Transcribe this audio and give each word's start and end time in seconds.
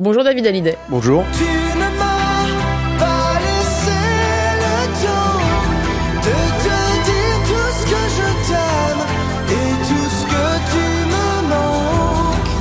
Bonjour 0.00 0.24
David 0.24 0.46
Hallyday. 0.46 0.76
Bonjour. 0.88 1.22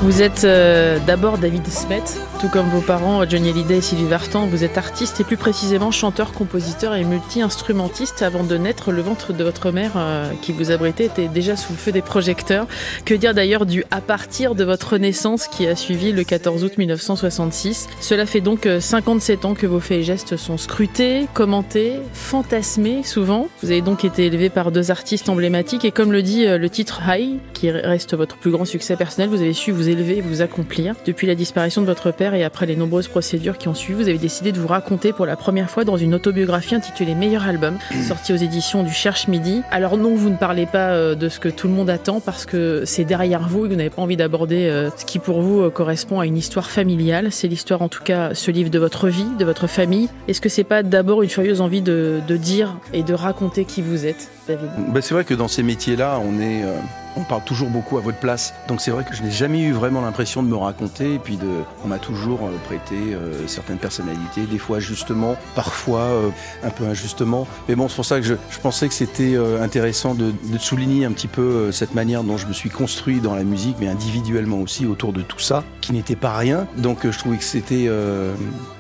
Vous 0.10 0.24
êtes 0.24 0.44
euh, 0.44 0.98
d'abord 1.06 1.38
David 1.38 1.68
Smet, 1.68 2.02
tout 2.42 2.48
comme 2.48 2.68
vos 2.70 2.82
parents 2.82 3.30
Johnny 3.30 3.52
Hallyday 3.52 3.78
et 3.78 3.82
Sylvie 3.82 4.08
Vartan. 4.08 4.48
Vous 4.48 4.64
êtes 4.64 4.76
artiste 4.76 5.22
et 5.22 5.24
plus 5.24 5.38
précisément 5.38 5.92
chanteur, 5.92 6.34
compositeur 6.34 6.96
et 6.96 7.04
multi-instrumentiste. 7.04 8.24
Avant 8.24 8.44
de 8.44 8.58
naître, 8.58 8.92
le 8.92 9.04
ventre 9.04 9.34
de 9.34 9.44
votre 9.44 9.70
mère 9.70 9.92
euh, 9.98 10.32
qui 10.42 10.52
vous 10.52 10.72
abritait 10.72 11.06
était 11.06 11.28
déjà 11.28 11.56
sous 11.56 11.74
le 11.74 11.78
feu 11.78 11.92
des 11.92 12.02
projecteurs. 12.02 12.66
Que 13.06 13.14
dire 13.14 13.36
d'ailleurs 13.36 13.68
du 13.68 13.84
à 13.92 14.02
partir 14.02 14.56
de 14.56 14.64
votre 14.64 14.98
naissance 14.98 15.48
qui 15.48 15.68
a 15.68 15.76
suivi 15.76 16.12
le 16.12 16.24
14 16.24 16.64
août 16.64 16.80
1966 16.80 17.88
Cela 18.02 18.26
fait 18.26 18.42
donc 18.42 18.66
euh, 18.66 18.80
57 18.80 19.46
ans 19.46 19.54
que 19.54 19.68
vos 19.68 19.80
faits 19.80 20.00
et 20.00 20.04
gestes 20.04 20.38
sont 20.38 20.58
scrutés, 20.58 21.28
commentés, 21.36 21.98
fantasmés 22.14 23.04
souvent. 23.04 23.48
Vous 23.62 23.70
avez 23.70 23.82
donc 23.82 24.04
été 24.04 24.26
élevé 24.26 24.50
par 24.50 24.72
deux 24.72 24.90
artistes 24.90 25.30
emblématiques 25.30 25.86
et 25.86 25.92
comme 25.92 26.12
le 26.12 26.24
dit 26.24 26.48
euh, 26.48 26.58
le 26.58 26.70
titre 26.72 27.02
High, 27.08 27.38
qui 27.54 27.70
reste 27.70 28.16
votre 28.16 28.38
plus 28.38 28.50
grand 28.50 28.66
succès 28.66 28.96
personnel, 28.96 29.30
vous 29.30 29.42
avez 29.42 29.54
su 29.54 29.72
vous 29.72 29.88
élever 29.88 29.99
et 30.00 30.22
vous 30.22 30.42
accomplir. 30.42 30.96
Depuis 31.06 31.28
la 31.28 31.36
disparition 31.36 31.82
de 31.82 31.88
votre 31.88 32.12
père 32.12 32.34
et 32.34 32.44
après 32.44 32.66
les 32.66 32.76
nombreuses 32.76 33.08
procédures 33.08 33.58
qui 33.58 33.68
ont 33.68 33.74
suivi, 33.74 34.02
vous 34.04 34.10
avez 34.10 34.18
décidé 34.18 34.52
de 34.52 34.60
vous 34.60 34.68
raconter 34.68 35.14
pour 35.14 35.26
la 35.26 35.36
première 35.36 35.70
fois 35.70 35.84
dans 35.84 35.98
une 35.98 36.16
autobiographie 36.16 36.76
intitulée 36.76 37.16
Meilleur 37.16 37.48
album, 37.48 37.78
sortie 38.08 38.34
aux 38.34 38.38
éditions 38.38 38.84
du 38.84 38.94
Cherche 38.94 39.28
Midi. 39.28 39.62
Alors 39.72 39.98
non, 39.98 40.16
vous 40.16 40.30
ne 40.30 40.38
parlez 40.38 40.66
pas 40.66 40.92
euh, 40.92 41.16
de 41.16 41.30
ce 41.30 41.40
que 41.40 41.50
tout 41.50 41.68
le 41.68 41.74
monde 41.74 41.90
attend 41.90 42.20
parce 42.20 42.46
que 42.46 42.84
c'est 42.86 43.06
derrière 43.06 43.48
vous 43.48 43.66
et 43.66 43.70
vous 43.70 43.76
n'avez 43.76 43.90
pas 43.90 44.02
envie 44.02 44.18
d'aborder 44.18 44.68
euh, 44.68 44.90
ce 44.96 45.06
qui 45.06 45.20
pour 45.20 45.42
vous 45.42 45.62
euh, 45.62 45.70
correspond 45.70 46.20
à 46.20 46.26
une 46.26 46.38
histoire 46.38 46.70
familiale. 46.70 47.32
C'est 47.32 47.48
l'histoire 47.48 47.82
en 47.82 47.90
tout 47.90 48.04
cas, 48.04 48.34
ce 48.34 48.52
livre 48.52 48.70
de 48.70 48.80
votre 48.80 49.08
vie, 49.08 49.28
de 49.38 49.46
votre 49.46 49.68
famille. 49.68 50.10
Est-ce 50.28 50.42
que 50.42 50.50
c'est 50.50 50.64
pas 50.64 50.84
d'abord 50.84 51.24
une 51.24 51.30
furieuse 51.30 51.62
envie 51.62 51.82
de, 51.82 52.20
de 52.28 52.38
dire 52.38 52.78
et 52.94 53.04
de 53.04 53.14
raconter 53.14 53.66
qui 53.66 53.82
vous 53.82 54.06
êtes, 54.06 54.30
David? 54.48 54.70
Ben, 54.90 55.02
c'est 55.02 55.14
vrai 55.14 55.24
que 55.24 55.34
dans 55.34 55.48
ces 55.48 55.64
métiers-là, 55.64 56.20
on 56.24 56.40
est, 56.40 56.64
euh, 56.64 56.76
on 57.20 57.24
parle 57.24 57.44
toujours 57.44 57.70
beaucoup 57.70 57.98
à 57.98 58.02
votre 58.02 58.18
place. 58.18 58.54
Donc 58.68 58.82
c'est 58.82 58.92
vrai 58.92 59.04
que 59.04 59.16
je 59.16 59.24
n'ai 59.24 59.32
jamais 59.32 59.62
eu 59.62 59.72
vraiment 59.72 60.02
l'impression 60.02 60.44
de 60.44 60.48
me 60.48 60.56
raconter. 60.56 61.16
Et 61.16 61.20
puis 61.20 61.38
on 61.84 61.88
m'a 61.88 62.00
toujours 62.00 62.42
euh, 62.44 62.52
prêté 62.66 63.14
euh, 63.14 63.48
certaines 63.48 63.78
personnalités, 63.78 64.44
des 64.44 64.58
fois 64.58 64.80
justement, 64.80 65.36
parfois 65.56 66.02
euh, 66.02 66.30
un 66.64 66.70
peu 66.70 66.86
injustement. 66.86 67.48
Mais 67.68 67.76
bon, 67.76 67.88
c'est 67.90 67.96
pour 67.96 68.06
ça 68.06 68.20
que 68.20 68.26
je, 68.26 68.36
pensais 68.62 68.88
que 68.88 68.94
c'était 68.94 69.38
intéressant 69.62 70.16
de, 70.16 70.32
de 70.52 70.58
souligner 70.58 71.06
un 71.06 71.12
petit 71.12 71.28
peu 71.28 71.72
cette 71.72 71.96
manière 71.96 72.24
dont 72.24 72.38
je 72.38 72.46
me 72.46 72.54
suis 72.54 72.70
construit 72.70 73.20
dans 73.20 73.36
la 73.36 73.44
musique, 73.44 73.78
mais 73.80 73.88
individuellement 73.88 74.60
aussi 74.60 74.86
autour 74.86 75.14
de 75.14 75.22
tout 75.22 75.40
ça, 75.40 75.64
qui 75.82 75.94
n'était 75.94 76.16
pas 76.16 76.36
rien. 76.36 76.68
Donc 76.78 77.10
je 77.10 77.18
trouvais 77.18 77.38
que 77.38 77.44
c'était, 77.44 77.90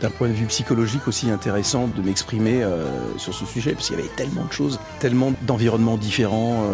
d'un 0.01 0.09
point 0.09 0.27
de 0.27 0.33
vue 0.33 0.45
psychologique 0.47 1.07
aussi 1.07 1.29
intéressant 1.29 1.87
de 1.87 2.01
m'exprimer 2.01 2.61
sur 3.17 3.33
ce 3.33 3.45
sujet, 3.45 3.71
parce 3.71 3.87
qu'il 3.87 3.97
y 3.97 3.99
avait 3.99 4.09
tellement 4.09 4.43
de 4.43 4.51
choses, 4.51 4.79
tellement 4.99 5.31
d'environnements 5.43 5.97
différents, 5.97 6.65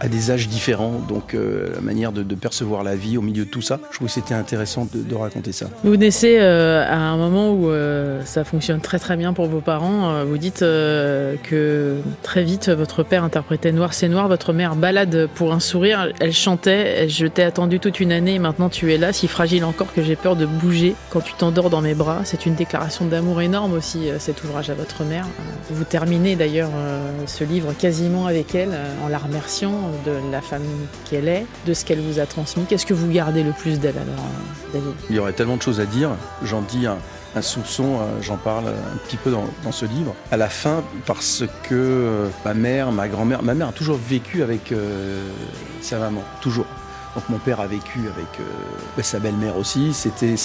à 0.00 0.08
des 0.08 0.30
âges 0.32 0.48
différents. 0.48 1.00
Donc 1.08 1.34
euh, 1.34 1.68
la 1.74 1.80
manière 1.80 2.12
de, 2.12 2.22
percevoir 2.34 2.84
la 2.84 2.94
vie 2.94 3.18
au 3.18 3.22
milieu 3.22 3.44
de 3.44 3.50
tout 3.50 3.62
ça, 3.62 3.80
je 3.90 3.96
trouvais 3.96 4.08
que 4.08 4.14
c'était 4.14 4.34
intéressant 4.34 4.86
de, 4.92 5.14
raconter 5.14 5.50
ça. 5.50 5.66
Vous 5.82 5.96
naissez 5.96 6.36
euh, 6.38 6.84
à 6.86 6.96
un 6.96 7.16
moment 7.16 7.50
où 7.50 7.68
euh, 7.70 8.22
ça 8.24 8.44
fonctionne 8.44 8.80
très 8.80 9.00
très 9.00 9.16
bien 9.16 9.32
pour 9.32 9.46
vos 9.46 9.60
parents. 9.60 10.24
Vous 10.24 10.38
dites 10.38 10.60
que 10.60 11.96
très 12.22 12.44
vite 12.44 12.68
votre 12.68 13.02
père 13.02 13.24
interprétait 13.24 13.72
Noir 13.72 13.94
c'est 13.94 14.08
noir, 14.08 14.28
votre 14.28 14.52
mère 14.52 14.76
balade 14.76 15.28
pour 15.34 15.52
un 15.52 15.60
sourire. 15.60 16.12
Elle 16.20 16.32
chantait, 16.32 17.08
je 17.08 17.26
t'ai 17.26 17.42
attendu 17.42 17.80
toute 17.80 17.98
une 17.98 18.12
année 18.12 18.34
et 18.34 18.38
maintenant 18.38 18.68
tu 18.68 18.92
es 18.92 18.98
là, 18.98 19.12
si 19.12 19.26
fragile 19.26 19.64
encore 19.64 19.92
que 19.92 20.02
j'ai 20.02 20.16
peur 20.16 20.36
de 20.36 20.46
bouger 20.46 20.94
quand 21.10 21.20
tu 21.20 21.32
t'endors 21.32 21.70
dans 21.70 21.80
mes 21.80 21.94
bras. 21.94 22.20
C'est 22.24 22.46
une 22.46 22.54
déclaration 22.54 23.06
d'amour 23.06 23.40
énorme 23.40 23.72
aussi 23.72 24.08
cet 24.18 24.44
ouvrage 24.44 24.70
à 24.70 24.74
votre 24.74 25.04
mère. 25.04 25.26
Vous 25.70 25.84
terminez 25.84 26.36
d'ailleurs 26.36 26.70
ce 27.26 27.44
livre 27.44 27.72
quasiment 27.76 28.26
avec 28.26 28.54
elle 28.54 28.76
en 29.04 29.08
la 29.08 29.18
remerciant 29.18 29.90
de 30.06 30.12
la 30.30 30.40
femme 30.40 30.62
qu'elle 31.08 31.28
est, 31.28 31.46
de 31.66 31.74
ce 31.74 31.84
qu'elle 31.84 32.00
vous 32.00 32.18
a 32.18 32.26
transmis. 32.26 32.64
Qu'est-ce 32.64 32.86
que 32.86 32.94
vous 32.94 33.10
gardez 33.10 33.42
le 33.42 33.52
plus 33.52 33.80
d'elle 33.80 33.96
alors, 33.96 34.24
euh, 34.24 34.72
David? 34.72 34.94
Il 35.10 35.16
y 35.16 35.18
aurait 35.18 35.32
tellement 35.32 35.56
de 35.56 35.62
choses 35.62 35.80
à 35.80 35.86
dire. 35.86 36.10
J'en 36.42 36.62
dis 36.62 36.86
un, 36.86 36.98
soupçon, 37.40 38.00
euh, 38.00 38.20
j'en 38.20 38.36
parle 38.36 38.68
un 38.68 38.96
petit 39.06 39.16
peu 39.16 39.30
dans, 39.30 39.72
ce 39.72 39.86
livre. 39.86 40.14
À 40.30 40.36
la 40.36 40.48
fin, 40.48 40.82
parce 41.06 41.44
que 41.64 41.74
euh, 41.74 42.28
ma 42.44 42.54
mère, 42.54 42.92
ma 42.92 43.08
grand-mère, 43.08 43.42
ma 43.42 43.54
mère 43.54 43.68
a 43.68 43.72
toujours 43.72 43.98
vécu 43.98 44.42
avec 44.42 44.72
sa 45.80 45.98
maman, 45.98 46.22
toujours. 46.40 46.66
Donc 47.18 47.30
mon 47.30 47.38
père 47.38 47.58
a 47.58 47.66
vécu 47.66 47.98
avec 47.98 48.28
euh, 48.38 48.44
bah, 48.96 49.02
sa 49.02 49.18
belle-mère 49.18 49.56
aussi. 49.56 49.92
C'était 49.92 50.36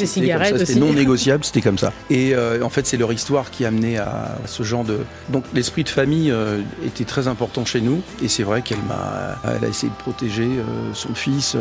non 0.76 0.92
négociable, 0.94 1.46
c'était 1.46 1.62
comme 1.62 1.78
ça. 1.78 1.94
Et 2.10 2.34
euh, 2.34 2.64
en 2.64 2.70
fait, 2.70 2.88
c'est 2.88 2.98
leur 2.98 3.14
histoire 3.14 3.52
qui 3.52 3.64
a 3.64 3.68
amené 3.68 4.00
à 4.00 4.40
ce 4.48 4.64
genre 4.64 4.84
de. 4.84 5.02
Donc 5.30 5.44
l'esprit 5.54 5.84
de 5.84 5.90
famille 5.90 6.32
euh, 6.32 6.62
était 6.84 7.04
très 7.04 7.28
important 7.28 7.64
chez 7.64 7.80
nous. 7.80 8.02
Et 8.24 8.28
c'est 8.28 8.42
vrai 8.42 8.64
qu'elle 8.64 8.82
m'a, 8.88 9.38
elle 9.56 9.66
a 9.66 9.68
essayé 9.68 9.92
de 9.92 9.98
protéger 9.98 10.50
son 10.94 11.14
fils 11.14 11.56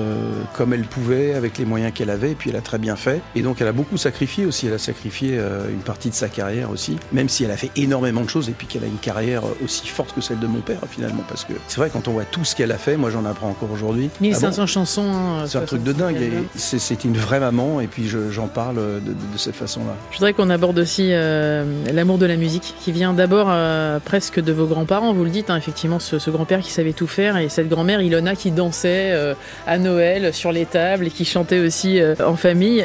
comme 0.55 0.73
elle 0.73 0.85
pouvait, 0.85 1.35
avec 1.35 1.59
les 1.59 1.67
moyens 1.67 1.93
qu'elle 1.93 2.09
avait. 2.09 2.31
Et 2.31 2.35
puis 2.35 2.49
elle 2.49 2.57
a 2.57 2.63
très 2.63 2.79
bien 2.79 2.97
fait. 2.97 3.21
Et 3.37 3.43
donc 3.43 3.61
elle 3.61 3.69
a 3.69 3.73
beaucoup 3.73 3.99
sacrifié 3.99 4.47
aussi. 4.47 4.67
Elle 4.67 4.73
a 4.73 4.79
sacrifié 4.79 5.39
une 5.71 5.83
partie 5.85 6.09
de 6.09 6.15
sa 6.15 6.31
carrière 6.31 6.71
aussi, 6.71 6.97
même 7.13 7.29
si 7.29 7.45
elle 7.45 7.51
a 7.51 7.59
fait 7.59 7.71
énormément 7.77 8.23
de 8.23 8.31
choses 8.31 8.49
et 8.49 8.53
puis 8.53 8.67
qu'elle 8.67 8.85
a 8.85 8.87
une 8.87 8.97
carrière 8.97 9.43
aussi 9.63 9.89
forte 9.89 10.15
que 10.15 10.23
celle 10.23 10.39
de 10.39 10.47
mon 10.47 10.61
père 10.61 10.81
finalement. 10.89 11.25
Parce 11.29 11.45
que 11.45 11.53
c'est 11.69 11.77
vrai 11.77 11.91
quand 11.93 12.09
on 12.09 12.13
voit 12.13 12.25
tout 12.25 12.47
ce 12.47 12.57
qu'elle 12.57 12.73
a 12.73 12.79
fait, 12.79 12.97
moi 12.97 13.11
j'en 13.11 13.27
apprends 13.27 13.51
encore 13.51 13.71
aujourd'hui. 13.71 14.09
Ah 14.15 14.39
bon? 14.41 14.63
1500 14.63 14.95
hein, 15.03 15.45
c'est 15.47 15.59
un 15.59 15.63
truc 15.63 15.83
de 15.83 15.93
66 15.93 16.21
dingue. 16.31 16.45
c'est- 16.57 17.05
une 17.05 17.17
vraie 17.17 17.41
maman, 17.41 17.81
et 17.81 17.87
puis 17.89 18.07
je- 18.09 18.31
j'en 18.31 18.47
parle 18.47 18.77
de, 18.77 19.13
cette 19.37 19.57
façon-là. 19.57 19.95
Je 20.11 20.19
voudrais 20.19 20.33
qu'on 20.35 20.51
aborde 20.51 20.79
aussi 20.79 21.09
euh, 21.11 21.65
l'amour 21.93 22.19
de 22.19 22.27
la 22.27 22.37
musique, 22.37 22.75
qui 22.81 22.93
vient 22.93 23.13
d'abord 23.13 23.47
euh, 23.51 23.99
presque 23.99 24.41
de 24.41 24.53
vos 24.53 24.67
grands-parents. 24.67 25.13
Vous 25.13 25.25
le 25.25 25.31
dites, 25.31 25.51
hein, 25.51 25.57
effectivement, 25.57 25.99
ce, 25.99 26.19
ce 26.19 26.31
grand-père 26.31 26.61
qui 26.61 26.71
savait 26.71 26.93
tout 26.93 27.07
faire 27.07 27.37
et 27.39 27.49
cette 27.49 27.69
grand-mère 27.69 28.01
Ilona 28.03 28.37
qui 28.37 28.51
dansait 28.51 29.11
euh, 29.13 29.35
à 29.67 29.79
Noël 29.79 30.33
sur 30.35 30.53
les 30.53 30.67
tables 30.67 31.07
et 31.07 31.11
qui 31.11 31.25
chantait 31.25 31.59
aussi 31.61 32.01
en 32.25 32.37
famille. 32.37 32.85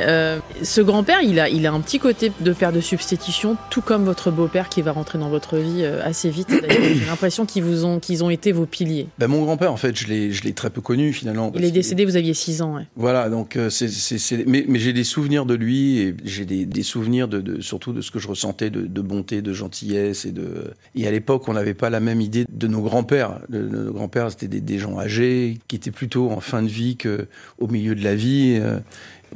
Ce 0.63 0.81
grand-père, 0.81 1.21
il 1.21 1.39
a, 1.39 1.49
il 1.49 1.65
a 1.67 1.71
un 1.73 1.79
petit 1.81 1.99
côté 1.99 2.31
de 2.39 2.53
père 2.53 2.71
de 2.71 2.81
substitution, 2.81 3.57
tout 3.69 3.81
comme 3.81 4.03
votre 4.05 4.31
beau-père 4.31 4.69
qui 4.69 4.81
va 4.81 4.91
rentrer 4.91 5.17
dans 5.19 5.29
votre 5.29 5.57
vie 5.57 5.85
assez 5.85 6.29
vite. 6.29 6.49
J'ai 6.69 7.05
l'impression 7.05 7.45
qu'ils 7.45 7.85
ont, 7.85 7.99
qu'ils 7.99 8.23
ont 8.23 8.29
été 8.29 8.51
vos 8.51 8.65
piliers. 8.65 9.07
Ben, 9.19 9.27
mon 9.27 9.43
grand-père, 9.43 9.71
en 9.71 9.77
fait, 9.77 9.95
je 9.95 10.07
l'ai 10.07 10.53
très 10.53 10.69
peu 10.69 10.81
connu 10.81 11.13
finalement. 11.13 11.51
Il 11.55 11.63
est 11.65 11.71
que- 11.71 11.75
vous 12.05 12.15
aviez 12.15 12.33
6 12.33 12.61
ans. 12.61 12.77
Voilà, 12.95 13.29
donc 13.29 13.55
euh, 13.55 13.69
c'est, 13.69 13.87
c'est, 13.89 14.45
mais, 14.47 14.65
mais 14.67 14.79
j'ai 14.79 14.93
des 14.93 15.03
souvenirs 15.03 15.45
de 15.45 15.53
lui 15.53 15.99
et 15.99 16.15
j'ai 16.23 16.45
des, 16.45 16.65
des 16.65 16.83
souvenirs 16.83 17.27
de, 17.27 17.61
surtout 17.61 17.93
de 17.93 18.01
ce 18.01 18.11
que 18.11 18.19
je 18.19 18.27
ressentais 18.27 18.69
de, 18.69 19.01
bonté, 19.01 19.41
de 19.41 19.53
gentillesse 19.53 20.25
et 20.25 20.31
de. 20.31 20.73
Et 20.95 21.07
à 21.07 21.11
l'époque, 21.11 21.47
on 21.47 21.53
n'avait 21.53 21.73
pas 21.73 21.89
la 21.89 21.99
même 21.99 22.21
idée 22.21 22.45
de 22.49 22.67
nos 22.67 22.81
grands-pères. 22.81 23.39
Nos 23.49 23.91
grands-pères, 23.93 24.31
c'était 24.31 24.47
des, 24.47 24.61
des 24.61 24.79
gens 24.79 24.99
âgés 24.99 25.57
qui 25.67 25.75
étaient 25.75 25.91
plutôt 25.91 26.29
en 26.31 26.39
fin 26.39 26.61
de 26.63 26.67
vie 26.67 26.97
que 26.97 27.27
au 27.59 27.67
milieu 27.67 27.95
de 27.95 28.03
la 28.03 28.15
vie. 28.15 28.57
Euh, 28.61 28.79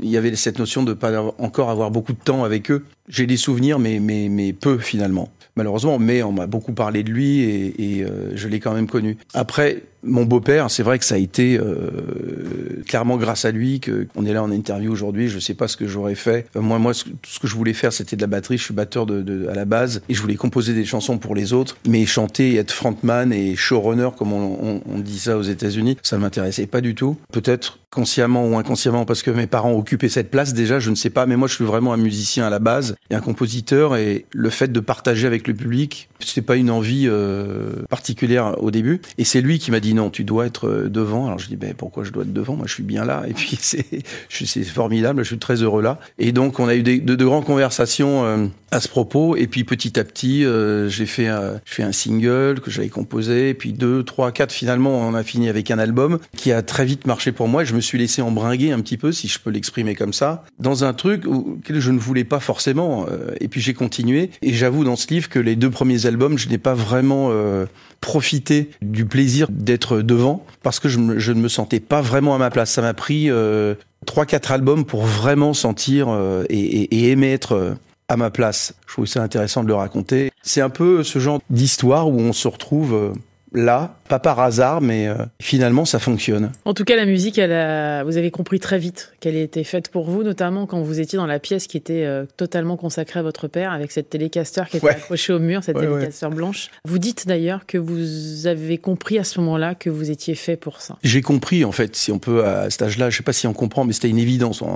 Il 0.02 0.10
y 0.10 0.18
avait 0.18 0.36
cette 0.36 0.58
notion 0.58 0.84
de 0.84 0.94
pas 0.94 1.22
encore 1.38 1.70
avoir 1.70 1.92
beaucoup 1.92 2.14
de 2.14 2.24
temps 2.24 2.44
avec 2.44 2.72
eux. 2.72 2.86
J'ai 3.10 3.28
des 3.28 3.38
souvenirs, 3.38 3.78
mais 3.78 4.00
mais 4.00 4.30
mais 4.30 4.54
peu 4.54 4.78
finalement. 4.78 5.30
Malheureusement, 5.56 6.00
mais 6.00 6.24
on 6.24 6.32
m'a 6.32 6.48
beaucoup 6.48 6.74
parlé 6.74 7.04
de 7.04 7.10
lui 7.12 7.40
et, 7.42 8.04
euh, 8.04 8.32
je 8.36 8.48
l'ai 8.48 8.60
quand 8.60 8.74
même 8.74 8.88
connu. 8.88 9.18
Après, 9.34 9.84
mon 10.04 10.24
beau-père, 10.26 10.72
c'est 10.72 10.82
vrai 10.84 10.98
que 10.98 11.06
ça 11.06 11.16
a 11.16 11.18
été 11.18 11.58
euh, 11.60 12.82
clairement 12.88 13.18
grâce 13.18 13.46
à 13.46 13.52
lui 13.52 13.80
que 13.80 14.08
on 14.16 14.26
est 14.26 14.34
là 14.34 14.44
en 14.44 14.52
interview 14.52 14.92
aujourd'hui. 14.92 15.28
Je 15.28 15.40
sais 15.40 15.54
pas 15.54 15.68
ce 15.68 15.78
que 15.78 15.88
j'aurais 15.88 16.16
fait. 16.16 16.48
Euh, 16.56 16.62
moi, 16.62 16.80
moi, 16.80 16.94
ce, 16.94 17.04
que 17.04 17.48
je 17.48 17.56
voulais 17.56 17.74
faire, 17.74 17.94
c'était 17.94 18.16
de 18.16 18.22
la 18.22 18.28
batterie. 18.28 18.58
Je 18.58 18.64
suis 18.64 18.74
batteur 18.74 19.06
de, 19.06 19.48
à 19.48 19.54
la 19.54 19.66
base 19.66 20.02
et 20.10 20.14
je 20.14 20.22
voulais 20.22 20.36
composer 20.36 20.74
des 20.74 20.86
chansons 20.86 21.18
pour 21.18 21.36
les 21.36 21.54
autres. 21.54 21.78
Mais 21.88 22.06
chanter, 22.06 22.52
et 22.54 22.56
être 22.58 22.72
frontman 22.72 23.32
et 23.34 23.56
showrunner, 23.56 24.10
comme 24.18 24.34
on- 24.34 24.82
on 24.90 25.00
dit 25.00 25.20
ça 25.20 25.38
aux 25.38 25.42
États-Unis, 25.44 25.98
ça 26.02 26.16
ne 26.18 26.22
m'intéressait 26.22 26.66
pas 26.68 26.82
du 26.82 26.96
tout. 26.96 27.18
Peut-être 27.32 27.80
consciemment 27.92 28.48
ou 28.48 28.58
inconsciemment 28.58 29.06
parce 29.06 29.22
que 29.22 29.32
mes 29.32 29.48
parents 29.48 29.74
occupaient 29.74 30.10
cette 30.10 30.32
place 30.32 30.54
déjà, 30.54 30.80
je 30.80 30.90
ne 30.90 30.96
sais 30.96 31.10
pas. 31.10 31.26
Mais 31.26 31.36
moi, 31.36 31.48
je 31.48 31.56
suis 31.56 31.66
vraiment 31.66 31.94
un 31.94 31.98
musicien 31.98 32.48
à 32.48 32.50
la 32.50 32.60
base 32.60 32.96
et 33.10 33.16
un 33.16 33.20
compositeur. 33.20 33.98
Et 33.98 34.26
le 34.32 34.50
fait 34.50 34.72
de 34.72 34.80
partager 34.80 35.28
avec 35.28 35.48
le 35.48 35.54
public, 35.54 36.10
c'était 36.20 36.42
pas 36.42 36.56
une 36.56 36.72
envie 36.72 37.08
euh, 37.08 37.84
particulière 37.90 38.56
au 38.64 38.72
début. 38.72 39.02
Et 39.18 39.26
c'est 39.26 39.42
lui 39.42 39.60
qui 39.60 39.72
m'a 39.72 39.82
dit 39.82 39.94
non, 39.94 40.10
tu 40.10 40.24
dois 40.24 40.46
être 40.46 40.68
euh, 40.68 40.90
devant. 40.90 41.28
Alors 41.28 41.40
je 41.40 41.48
dis 41.48 41.58
ben 41.58 41.74
pourquoi 41.74 42.04
je 42.04 42.12
dois 42.12 42.24
être 42.24 42.34
devant? 42.34 42.56
Moi, 42.56 42.66
je 42.68 42.74
suis 42.74 42.84
bien 42.84 43.04
là. 43.04 43.24
Et 43.28 43.34
puis 43.34 43.58
c'est, 43.62 43.86
c'est 44.30 44.64
formidable. 44.64 45.24
Je 45.24 45.28
suis 45.28 45.40
très 45.40 45.62
heureux 45.62 45.82
là. 45.82 46.00
Et 46.18 46.32
donc 46.32 46.60
on 46.60 46.68
a 46.68 46.76
eu 46.76 46.84
des, 46.84 47.00
de, 47.00 47.16
de 47.16 47.26
grandes 47.26 47.46
conversations 47.46 48.24
euh, 48.24 48.48
à 48.72 48.80
ce 48.80 48.88
propos. 48.88 49.36
Et 49.36 49.48
puis 49.48 49.66
petit 49.66 50.00
à 50.00 50.04
petit, 50.06 50.46
euh, 50.46 50.88
j'ai 50.88 51.06
fait, 51.06 51.28
un, 51.28 51.60
fait 51.66 51.84
un 51.84 51.92
single 51.92 52.62
que 52.62 52.72
j'avais 52.72 52.90
composé. 52.90 53.50
Et 53.50 53.54
puis 53.54 53.74
deux, 53.74 54.04
trois, 54.04 54.32
quatre. 54.32 54.54
Finalement, 54.54 54.98
on 54.98 55.14
a 55.14 55.24
fini 55.24 55.50
avec 55.50 55.72
un 55.72 55.80
album 55.80 56.20
qui 56.38 56.52
a 56.52 56.62
très 56.62 56.86
vite 56.86 57.06
marché 57.06 57.32
pour 57.34 57.50
moi. 57.50 57.64
Suis 57.82 57.98
laissé 57.98 58.22
embringuer 58.22 58.72
un 58.72 58.80
petit 58.80 58.98
peu, 58.98 59.12
si 59.12 59.28
je 59.28 59.40
peux 59.40 59.50
l'exprimer 59.50 59.96
comme 59.96 60.14
ça, 60.14 60.44
dans 60.60 60.84
un 60.86 60.94
truc 60.94 61.26
où, 61.26 61.60
que 61.64 61.80
je 61.80 61.92
ne 61.92 62.00
voulais 62.00 62.24
pas 62.24 62.40
forcément. 62.40 63.06
euh, 63.12 63.32
et 63.42 63.48
puis 63.48 63.60
j'ai 63.62 63.74
continué. 63.74 64.32
Et 64.42 64.54
j'avoue 64.54 64.84
dans 64.84 64.96
ce 64.96 65.08
livre 65.08 65.28
que 65.30 65.40
les 65.40 65.56
deux 65.56 65.70
premiers 65.70 66.06
albums, 66.06 66.38
je 66.38 66.48
n'ai 66.50 66.58
pas 66.58 66.74
vraiment 66.74 67.30
euh, 67.32 67.66
profité 68.00 68.70
du 68.82 69.06
plaisir 69.06 69.48
d'être 69.50 70.02
devant 70.02 70.46
parce 70.64 70.80
que 70.80 70.90
je, 70.90 71.00
ne 71.00 71.42
me 71.42 71.48
sentais 71.50 71.80
pas 71.80 72.02
vraiment 72.02 72.36
à 72.36 72.38
ma 72.38 72.50
place. 72.50 72.72
Ça 72.72 72.82
m'a 72.82 72.94
pris 72.94 73.30
euh, 73.30 73.76
trois, 74.06 74.26
quatre 74.26 74.52
albums 74.52 74.86
pour 74.86 75.04
vraiment 75.06 75.54
sentir 75.54 76.08
euh, 76.10 76.44
et, 76.50 76.60
et- 76.60 76.96
et 77.06 77.12
aimer 77.12 77.32
être 77.34 77.76
à 78.10 78.18
ma 78.18 78.30
place. 78.30 78.74
Je 78.88 78.94
trouve 78.94 79.06
ça 79.06 79.22
intéressant 79.24 79.64
de 79.64 79.68
le 79.70 79.76
raconter. 79.76 80.32
C'est 80.42 80.62
un 80.62 80.70
peu 80.70 81.04
ce 81.04 81.20
genre 81.20 81.40
d'histoire 81.50 82.10
où 82.10 82.20
on 82.20 82.34
se 82.34 82.48
retrouve 82.48 83.14
là, 83.54 83.96
pas 84.08 84.20
par 84.20 84.40
hasard, 84.40 84.82
mais 84.82 85.08
euh, 85.08 85.16
finalement 85.42 85.86
ça 85.86 86.00
fonctionne. 86.00 86.52
En 86.66 86.74
tout 86.74 86.84
cas, 86.84 86.96
la 86.96 87.06
musique, 87.06 87.38
elle 87.38 87.52
a- 87.52 88.04
vous 88.04 88.18
avez 88.18 88.32
compris 88.32 88.60
très 88.60 88.80
vite 88.80 89.14
qu'elle 89.20 89.36
était 89.36 89.64
faite 89.64 89.90
pour 89.90 90.10
vous, 90.10 90.24
notamment 90.24 90.66
quand 90.66 90.82
vous 90.82 91.00
étiez 91.00 91.18
dans 91.18 91.26
la 91.26 91.40
pièce 91.40 91.68
qui 91.68 91.78
était 91.78 92.06
euh, 92.06 92.26
totalement 92.38 92.78
consacrée 92.78 93.20
à 93.20 93.24
votre 93.24 93.48
père, 93.48 93.72
avec 93.72 93.92
cette 93.92 94.10
télécaster 94.10 94.64
qui 94.70 94.78
était 94.78 94.86
Ouais. 94.86 94.92
accrochée 94.94 95.34
au 95.34 95.40
mur, 95.40 95.64
cette 95.64 95.76
Ouais, 95.78 95.88
ouais. 95.88 95.94
télécaster 96.00 96.28
blanche. 96.30 96.70
Vous 96.86 96.98
dites 97.00 97.28
d'ailleurs 97.28 97.66
que 97.66 97.78
vous 97.78 98.48
avez 98.48 98.78
compris 98.78 99.18
à 99.20 99.24
ce 99.24 99.40
moment-là 99.42 99.76
que 99.76 99.90
vous 99.90 100.12
étiez 100.12 100.36
fait 100.36 100.56
pour 100.56 100.82
ça. 100.82 100.98
J'ai 101.04 101.22
compris, 101.22 101.66
en 101.66 101.72
fait, 101.72 101.96
si 101.96 102.12
on 102.12 102.20
peut, 102.20 102.46
à 102.46 102.70
cet 102.70 102.84
âge-là, 102.84 103.10
je 103.10 103.18
sais 103.18 103.24
pas 103.24 103.34
si 103.34 103.48
on 103.48 103.54
comprend, 103.54 103.84
mais 103.84 103.94
c'était 103.94 104.10
une 104.10 104.18
évidence, 104.20 104.62
on, 104.62 104.68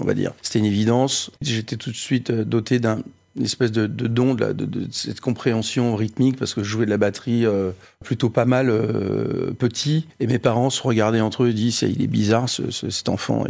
on 0.00 0.04
va 0.04 0.14
dire. 0.14 0.32
C'était 0.42 0.58
une 0.58 0.64
évidence. 0.64 1.30
J'étais 1.42 1.76
tout 1.76 1.90
de 1.90 1.96
suite 1.96 2.30
euh, 2.30 2.44
doté 2.44 2.78
d'un 2.78 3.00
une 3.36 3.44
espèce 3.44 3.72
de, 3.72 3.86
de 3.86 4.06
don, 4.06 4.34
de, 4.34 4.40
la- 4.44 4.52
de- 4.52 4.64
de 4.64 4.86
cette 4.90 5.20
compréhension 5.20 5.94
rythmique, 5.96 6.36
parce 6.38 6.54
que 6.54 6.62
je 6.62 6.68
jouais 6.70 6.86
de 6.86 6.90
la 6.90 6.96
batterie 6.96 7.44
euh, 7.46 7.70
plutôt 8.04 8.30
pas 8.30 8.44
mal 8.46 8.68
euh, 8.70 9.52
petit, 9.58 10.06
et 10.20 10.26
mes 10.26 10.38
parents 10.38 10.70
se 10.70 10.82
regardaient 10.82 11.20
entre 11.20 11.44
eux 11.44 11.48
et 11.50 11.52
disaient, 11.52 11.90
il 11.90 12.02
est 12.02 12.06
bizarre 12.06 12.48
ce, 12.48 12.70
ce- 12.70 12.90
cet 12.90 13.08
enfant. 13.08 13.44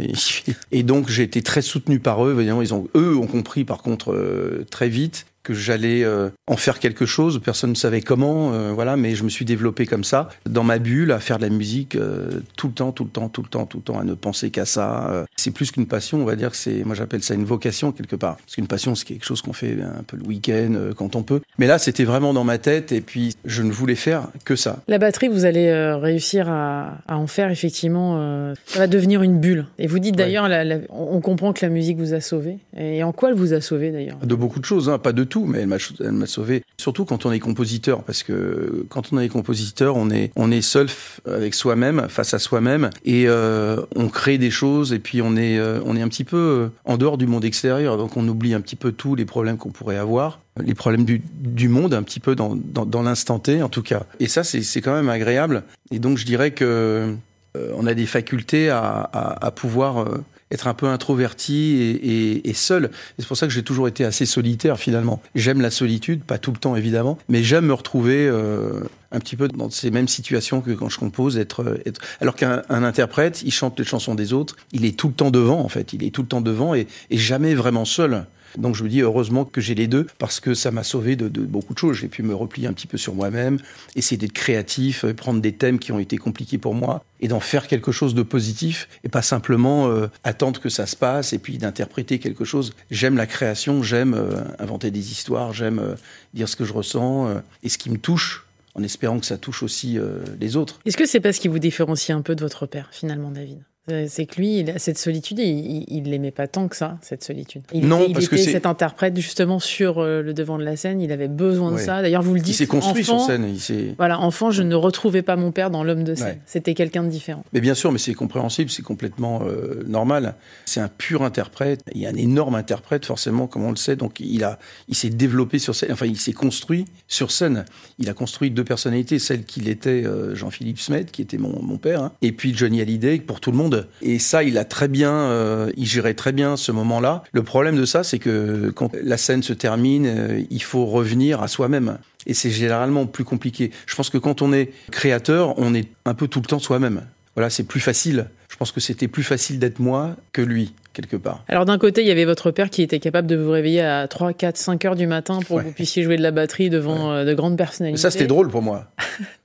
Et, 0.71 0.83
donc 0.83 1.09
j'ai 1.09 1.23
été 1.23 1.41
très 1.41 1.61
soutenu 1.61 1.99
par 1.99 2.25
eux, 2.25 2.33
évidemment, 2.37 2.61
ils 2.61 2.73
ont, 2.73 2.87
eux 2.95 3.15
ont 3.17 3.27
compris 3.27 3.63
par 3.63 3.81
contre 3.81 4.13
euh, 4.13 4.65
très 4.69 4.89
vite 4.89 5.25
que 5.47 5.53
j'allais 5.53 6.03
euh, 6.03 6.29
en 6.47 6.57
faire 6.57 6.77
quelque 6.79 7.05
chose. 7.05 7.39
Personne 7.41 7.69
ne 7.69 7.75
savait 7.75 8.01
comment, 8.01 8.51
euh, 8.51 8.73
voilà, 8.73 8.97
mais 8.97 9.15
je 9.15 9.23
me 9.23 9.29
suis 9.29 9.45
développé 9.45 9.85
comme 9.85 10.03
ça, 10.03 10.27
dans 10.45 10.65
ma 10.65 10.77
bulle, 10.77 11.13
à 11.13 11.21
faire 11.21 11.37
de 11.37 11.43
la 11.43 11.49
musique 11.49 11.95
euh, 11.95 12.41
tout 12.57 12.67
le 12.67 12.73
temps, 12.73 12.91
tout 12.91 13.05
le 13.05 13.09
temps, 13.09 13.29
tout 13.29 13.41
le 13.41 13.47
temps, 13.47 13.65
tout 13.65 13.77
le 13.77 13.83
temps, 13.83 13.97
à 13.97 14.03
ne 14.03 14.13
penser 14.13 14.49
qu'à 14.49 14.65
ça. 14.65 15.25
C'est 15.37 15.51
plus 15.51 15.71
qu'une 15.71 15.85
passion, 15.85 16.21
on 16.21 16.25
va 16.25 16.35
dire 16.35 16.51
que 16.51 16.57
c'est, 16.57 16.83
moi 16.83 16.95
j'appelle 16.95 17.23
ça 17.23 17.33
une 17.33 17.45
vocation 17.45 17.93
quelque 17.93 18.17
part. 18.17 18.35
Parce 18.37 18.55
qu'une 18.55 18.67
passion, 18.67 18.93
c'est 18.93 19.05
quelque 19.05 19.23
chose 19.23 19.41
qu'on 19.41 19.53
fait 19.53 19.77
un 19.81 20.03
peu 20.03 20.17
le 20.17 20.23
week-end, 20.25 20.91
quand 20.97 21.15
on 21.15 21.23
peut. 21.23 21.39
Mais 21.59 21.67
là, 21.67 21.77
c'était 21.77 22.03
vraiment 22.03 22.33
dans 22.33 22.43
ma 22.43 22.57
tête, 22.57 22.91
et 22.91 22.99
puis 22.99 23.35
je 23.45 23.63
ne 23.63 23.71
voulais 23.71 23.95
faire 23.95 24.27
que 24.43 24.57
ça. 24.57 24.79
La 24.89 24.97
batterie, 24.97 25.29
vous 25.29 25.45
allez 25.45 25.71
réussir 25.93 26.49
à, 26.49 26.97
à 27.07 27.17
en 27.17 27.27
faire 27.27 27.51
effectivement. 27.51 28.53
ça 28.65 28.79
va 28.79 28.87
devenir 28.87 29.23
une 29.23 29.39
bulle. 29.39 29.65
Et 29.79 29.87
vous 29.87 29.99
dites 29.99 30.15
d'ailleurs, 30.15 30.49
on 30.89 31.21
comprend 31.21 31.53
que 31.53 31.65
la 31.65 31.71
musique 31.71 31.97
vous 31.97 32.13
a 32.13 32.19
sauvé. 32.19 32.57
Et 32.75 33.01
en 33.03 33.13
quoi 33.13 33.29
elle 33.29 33.35
vous 33.35 33.53
a 33.53 33.61
sauvé 33.61 33.91
d'ailleurs? 33.91 34.17
De 34.17 34.35
beaucoup 34.35 34.59
de 34.59 34.65
choses, 34.65 34.89
hein, 34.89 34.97
pas 34.97 35.13
de 35.13 35.23
tout, 35.23 35.36
mais 35.45 35.59
elle 35.59 35.67
m'a, 35.67 35.77
elle 35.99 36.27
sauvé. 36.27 36.63
Surtout 36.77 37.05
quand 37.05 37.25
on 37.25 37.31
est 37.31 37.39
compositeur, 37.39 38.03
parce 38.03 38.23
que 38.23 38.85
quand 38.89 39.11
on 39.11 39.19
est 39.19 39.29
compositeur, 39.29 39.95
on 39.95 40.09
est, 40.09 40.61
seul 40.61 40.87
avec 41.25 41.53
soi-même, 41.53 42.07
face 42.09 42.33
à 42.33 42.39
soi-même, 42.39 42.89
et 43.05 43.27
euh, 43.27 43.81
on 43.95 44.09
crée 44.09 44.37
des 44.37 44.51
choses, 44.51 44.93
et 44.93 44.99
puis 44.99 45.21
on 45.21 45.35
est, 45.35 45.57
euh, 45.57 45.79
un 45.85 46.07
petit 46.07 46.23
peu 46.23 46.37
euh, 46.37 46.67
en 46.85 46.97
dehors 46.97 47.17
du 47.17 47.27
monde 47.27 47.45
extérieur, 47.45 47.97
donc 47.97 48.17
on 48.17 48.27
oublie 48.27 48.53
un 48.53 48.61
petit 48.61 48.75
peu 48.75 48.91
tous 48.91 49.15
les 49.15 49.25
problèmes 49.25 49.57
qu'on 49.57 49.71
pourrait 49.71 49.97
avoir, 49.97 50.39
les 50.63 50.75
problèmes 50.75 51.05
du, 51.05 51.69
monde, 51.69 51.93
un 51.93 52.03
petit 52.03 52.19
peu 52.19 52.35
dans, 52.35 53.01
l'instant 53.01 53.39
T, 53.39 53.61
en 53.61 53.69
tout 53.69 53.83
cas. 53.83 54.03
Et 54.19 54.27
ça, 54.27 54.43
c'est, 54.43 54.81
quand 54.81 54.93
même 54.93 55.09
agréable. 55.09 55.63
Et 55.91 55.99
donc, 55.99 56.17
je 56.17 56.25
dirais 56.25 56.51
que 56.51 57.15
euh, 57.55 57.71
on 57.75 57.87
a 57.87 57.93
des 57.93 58.05
facultés 58.05 58.69
à, 58.69 59.51
pouvoir 59.55 60.05
être 60.51 60.67
un 60.67 60.73
peu 60.73 60.87
introverti 60.87 61.77
et, 61.77 61.91
et, 61.91 62.49
et 62.49 62.53
seul. 62.53 62.89
C'est 63.19 63.27
pour 63.27 63.37
ça 63.37 63.47
que 63.47 63.53
j'ai 63.53 63.63
toujours 63.63 63.87
été 63.87 64.05
assez 64.05 64.25
solitaire 64.25 64.79
finalement. 64.79 65.21
J'aime 65.35 65.61
la 65.61 65.71
solitude, 65.71 66.23
pas 66.23 66.37
tout 66.37 66.51
le 66.51 66.57
temps 66.57 66.75
évidemment, 66.75 67.17
mais 67.29 67.43
j'aime 67.43 67.65
me 67.65 67.73
retrouver 67.73 68.27
euh, 68.27 68.81
un 69.11 69.19
petit 69.19 69.35
peu 69.35 69.47
dans 69.47 69.69
ces 69.69 69.91
mêmes 69.91 70.07
situations 70.07 70.61
que 70.61 70.71
quand 70.71 70.89
je 70.89 70.99
compose. 70.99 71.37
Être, 71.37 71.79
être... 71.85 72.01
Alors 72.21 72.35
qu'un 72.35 72.61
un 72.69 72.83
interprète, 72.83 73.41
il 73.43 73.51
chante 73.51 73.77
les 73.79 73.85
chansons 73.85 74.15
des 74.15 74.33
autres, 74.33 74.55
il 74.71 74.85
est 74.85 74.97
tout 74.97 75.07
le 75.07 75.13
temps 75.13 75.31
devant 75.31 75.59
en 75.59 75.69
fait, 75.69 75.93
il 75.93 76.03
est 76.03 76.11
tout 76.11 76.21
le 76.21 76.27
temps 76.27 76.41
devant 76.41 76.75
et, 76.75 76.87
et 77.09 77.17
jamais 77.17 77.53
vraiment 77.53 77.85
seul. 77.85 78.25
Donc 78.57 78.75
je 78.75 78.83
me 78.83 78.89
dis 78.89 79.01
heureusement 79.01 79.45
que 79.45 79.61
j'ai 79.61 79.75
les 79.75 79.87
deux 79.87 80.07
parce 80.17 80.39
que 80.39 80.53
ça 80.53 80.71
m'a 80.71 80.83
sauvé 80.83 81.15
de, 81.15 81.27
beaucoup 81.27 81.73
de 81.73 81.79
choses. 81.79 81.97
J'ai 81.97 82.07
pu 82.07 82.23
me 82.23 82.35
replier 82.35 82.67
un 82.67 82.73
petit 82.73 82.87
peu 82.87 82.97
sur 82.97 83.13
moi-même, 83.13 83.59
essayer 83.95 84.17
d'être 84.17 84.33
créatif, 84.33 85.05
euh, 85.05 85.13
prendre 85.13 85.41
des 85.41 85.53
thèmes 85.53 85.79
qui 85.79 85.91
ont 85.91 85.99
été 85.99 86.17
compliqués 86.17 86.57
pour 86.57 86.73
moi 86.73 87.03
et 87.19 87.27
d'en 87.27 87.39
faire 87.39 87.67
quelque 87.67 87.91
chose 87.91 88.13
de 88.13 88.23
positif 88.23 88.89
et 89.03 89.09
pas 89.09 89.21
simplement 89.21 89.87
euh, 89.87 90.07
attendre 90.23 90.59
que 90.59 90.69
ça 90.69 90.85
se 90.85 90.95
passe 90.95 91.33
et 91.33 91.39
puis 91.39 91.57
d'interpréter 91.57 92.19
quelque 92.19 92.45
chose. 92.45 92.73
J'aime 92.91 93.15
la 93.15 93.27
création, 93.27 93.83
j'aime 93.83 94.13
euh, 94.13 94.41
inventer 94.59 94.91
des 94.91 95.11
histoires, 95.11 95.53
j'aime 95.53 95.95
dire 96.33 96.49
ce 96.49 96.55
que 96.55 96.65
je 96.65 96.73
ressens 96.73 97.41
et 97.63 97.69
ce 97.69 97.77
qui 97.77 97.89
me 97.89 97.97
touche 97.97 98.45
en 98.75 98.83
espérant 98.83 99.19
que 99.19 99.25
ça 99.25 99.37
touche 99.37 99.63
aussi 99.63 99.97
les 100.39 100.55
autres. 100.55 100.79
Est-ce 100.85 100.97
que 100.97 101.05
c'est 101.05 101.19
pas 101.19 101.33
ce 101.33 101.39
qui 101.39 101.47
vous 101.47 101.59
différencie 101.59 102.15
un 102.15 102.21
peu 102.21 102.35
de 102.35 102.41
votre 102.41 102.65
père 102.65 102.89
finalement, 102.91 103.31
David? 103.31 103.63
C'est 104.07 104.25
que 104.25 104.35
lui, 104.35 104.59
il 104.59 104.69
a 104.71 104.79
cette 104.79 104.97
solitude 104.97 105.39
il, 105.39 105.85
il 105.87 106.03
l'aimait 106.09 106.31
pas 106.31 106.47
tant 106.47 106.67
que 106.67 106.75
ça, 106.75 106.97
cette 107.01 107.23
solitude. 107.23 107.61
Il 107.73 107.87
Non, 107.87 107.99
était, 107.99 108.07
il 108.09 108.13
parce 108.13 108.27
que 108.27 108.35
était 108.35 108.43
c'est- 108.45 108.51
cet 108.51 108.65
interprète 108.65 109.15
justement 109.17 109.59
sur 109.59 109.99
euh, 109.99 110.21
le 110.21 110.33
devant 110.33 110.57
de 110.57 110.63
la 110.63 110.75
scène. 110.75 111.01
Il 111.01 111.11
avait 111.11 111.27
besoin 111.27 111.71
de 111.71 111.77
Ouais. 111.77 111.83
ça. 111.83 112.01
D'ailleurs, 112.01 112.21
vous 112.23 112.33
le 112.33 112.39
Il 112.39 112.43
dites. 112.43 112.55
s'est 112.55 112.67
construit 112.67 113.03
enfant, 113.03 113.19
sur 113.19 113.27
scène. 113.27 113.45
Il. 113.69 113.95
Voilà, 113.97 114.19
enfant, 114.19 114.51
je 114.51 114.63
ne 114.63 114.75
retrouvais 114.75 115.21
pas 115.21 115.35
mon 115.35 115.51
père 115.51 115.69
dans 115.69 115.83
l'homme 115.83 116.03
de 116.03 116.15
scène. 116.15 116.25
Ouais. 116.27 116.39
C'était 116.45 116.73
quelqu'un 116.73 117.03
de 117.03 117.09
différent. 117.09 117.43
Mais 117.53 117.61
bien 117.61 117.73
sûr, 117.75 117.91
mais 117.91 117.99
c'est 117.99 118.13
compréhensible, 118.13 118.69
c'est 118.69 118.81
complètement 118.83 119.41
euh, 119.45 119.83
normal. 119.87 120.35
C'est 120.65 120.79
un 120.81 120.87
pur 120.89 121.23
interprète. 121.23 121.81
Il 121.93 122.01
y 122.01 122.05
a 122.05 122.09
un 122.09 122.15
énorme 122.15 122.55
interprète, 122.55 123.05
forcément, 123.05 123.47
comme 123.47 123.63
on 123.63 123.69
le 123.71 123.75
sait. 123.77 123.95
Donc, 123.95 124.19
il 124.19 124.43
a, 124.43 124.59
il 124.89 124.95
s'est 124.95 125.09
développé 125.09 125.59
sur 125.59 125.75
scène. 125.75 125.91
Enfin, 125.91 126.05
il 126.05 126.17
s'est 126.17 126.33
construit 126.33 126.85
sur 127.07 127.31
scène. 127.31 127.65
Il 127.99 128.09
a 128.09 128.13
construit 128.13 128.51
deux 128.51 128.63
personnalités, 128.63 129.19
celle 129.19 129.43
qu'il 129.43 129.69
était, 129.69 130.03
euh, 130.05 130.35
Jean-Philippe 130.35 130.79
Smet, 130.79 131.05
qui 131.05 131.21
était 131.21 131.37
mon, 131.37 131.61
mon 131.61 131.77
père, 131.77 132.01
hein, 132.03 132.11
et 132.21 132.31
puis 132.31 132.55
Johnny 132.55 132.81
Hallyday 132.81 133.19
pour 133.19 133.39
tout 133.39 133.51
le 133.51 133.57
monde. 133.57 133.76
Et 134.01 134.19
ça, 134.19 134.43
il 134.43 134.57
a 134.57 134.65
très 134.65 134.87
bien, 134.87 135.11
euh, 135.11 135.71
il 135.77 135.85
gérait 135.85 136.13
très 136.13 136.31
bien 136.31 136.57
ce 136.57 136.71
moment-là. 136.71 137.23
Le 137.31 137.43
problème 137.43 137.75
de 137.75 137.85
ça, 137.85 138.03
c'est 138.03 138.19
que 138.19 138.71
quand 138.75 138.91
la 139.01 139.17
scène 139.17 139.43
se 139.43 139.53
termine, 139.53 140.05
euh, 140.07 140.41
il 140.49 140.63
faut 140.63 140.85
revenir 140.85 141.41
à 141.41 141.47
soi-même. 141.47 141.97
Et 142.25 142.33
c'est 142.33 142.51
généralement 142.51 143.05
plus 143.05 143.23
compliqué. 143.23 143.71
Je 143.85 143.95
pense 143.95 144.09
que 144.09 144.17
quand 144.17 144.41
on 144.41 144.51
est 144.53 144.71
créateur, 144.91 145.57
on 145.57 145.73
est 145.73 145.87
un 146.05 146.13
peu 146.13 146.27
tout 146.27 146.41
le 146.41 146.47
temps 146.47 146.59
soi-même. 146.59 147.03
Voilà, 147.35 147.49
c'est 147.49 147.63
plus 147.63 147.79
facile. 147.79 148.27
Je 148.49 148.55
pense 148.55 148.71
que 148.71 148.79
c'était 148.79 149.07
plus 149.07 149.23
facile 149.23 149.59
d'être 149.59 149.79
moi 149.79 150.15
que 150.33 150.41
lui, 150.41 150.73
quelque 150.97 151.15
part. 151.17 151.43
Alors 151.47 151.65
d'un 151.65 151.77
côté, 151.77 152.01
il 152.01 152.07
y 152.07 152.11
avait 152.11 152.25
votre 152.25 152.51
père 152.51 152.69
qui 152.69 152.81
était 152.81 152.99
capable 152.99 153.27
de 153.27 153.35
vous 153.37 153.51
réveiller 153.51 153.81
à 153.81 154.07
3, 154.07 154.33
4, 154.33 154.57
5 154.57 154.83
heures 154.85 154.95
du 154.95 155.07
matin 155.07 155.39
pour 155.47 155.57
Ouais. 155.57 155.63
que 155.63 155.67
vous 155.69 155.73
puissiez 155.73 156.03
jouer 156.03 156.17
de 156.17 156.23
la 156.23 156.31
batterie 156.31 156.69
devant 156.69 157.11
euh, 157.11 157.23
de 157.25 157.33
grandes 157.33 157.53
Mais 157.53 157.57
personnalités. 157.57 158.01
ça, 158.01 158.11
c'était 158.11 158.27
drôle 158.27 158.49
pour 158.49 158.61
moi. 158.61 158.85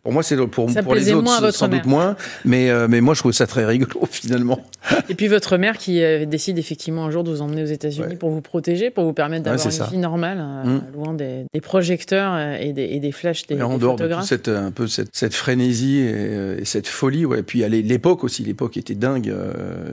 Pour 0.03 0.13
moi, 0.13 0.25
c'est 0.25 0.35
drôle. 0.35 0.51
Pour, 0.51 0.69
Ça 0.69 0.83
pour 0.83 0.97
les 0.97 1.13
autres, 1.13 1.31
à 1.45 1.53
sans 1.53 1.69
mère. 1.69 1.79
doute 1.81 1.89
moins. 1.89 2.17
Mais, 2.45 2.71
euh, 2.71 2.89
mais 2.91 3.01
moi, 3.01 3.15
je 3.15 3.21
trouve 3.21 3.31
ça 3.31 3.47
très 3.47 3.65
rigolo, 3.65 4.01
finalement. 4.11 4.59
Et 5.09 5.15
puis 5.15 5.29
votre 5.29 5.57
mère 5.59 5.79
qui 5.79 6.03
euh, 6.03 6.25
décide 6.27 6.59
effectivement 6.59 7.05
un 7.07 7.13
jour 7.13 7.23
de 7.23 7.31
vous 7.31 7.41
emmener 7.41 7.63
aux 7.63 7.67
États-Unis 7.67 8.09
Ouais. 8.09 8.17
pour 8.17 8.31
vous 8.31 8.41
protéger, 8.41 8.91
pour 8.91 9.05
vous 9.05 9.13
permettre 9.13 9.45
d'avoir 9.45 9.65
une 9.65 9.71
ça. 9.71 9.85
vie 9.93 9.99
normale, 9.99 10.39
euh, 10.41 10.65
Mm. 10.65 10.83
loin 10.95 11.15
des, 11.15 11.45
des 11.55 11.61
projecteurs 11.61 12.37
et 12.61 12.73
des, 12.73 12.83
et 12.83 12.99
des 12.99 13.13
flashs 13.13 13.47
des, 13.47 13.55
Et 13.55 13.63
en 13.63 13.75
des 13.75 13.79
dehors 13.83 13.95
de 13.95 14.09
toute 14.09 14.25
cette, 14.25 14.49
un 14.49 14.73
peu 14.73 14.89
cette, 14.89 15.11
cette 15.13 15.35
frénésie 15.35 15.99
et, 16.01 16.57
et 16.63 16.65
cette 16.65 16.89
folie, 16.89 17.25
ouais. 17.25 17.45
Puis 17.45 17.63
à 17.63 17.69
l'é- 17.69 17.83
l'époque 17.83 18.25
aussi, 18.25 18.43
l'époque 18.43 18.77
était 18.77 18.97
dingue, 18.97 19.33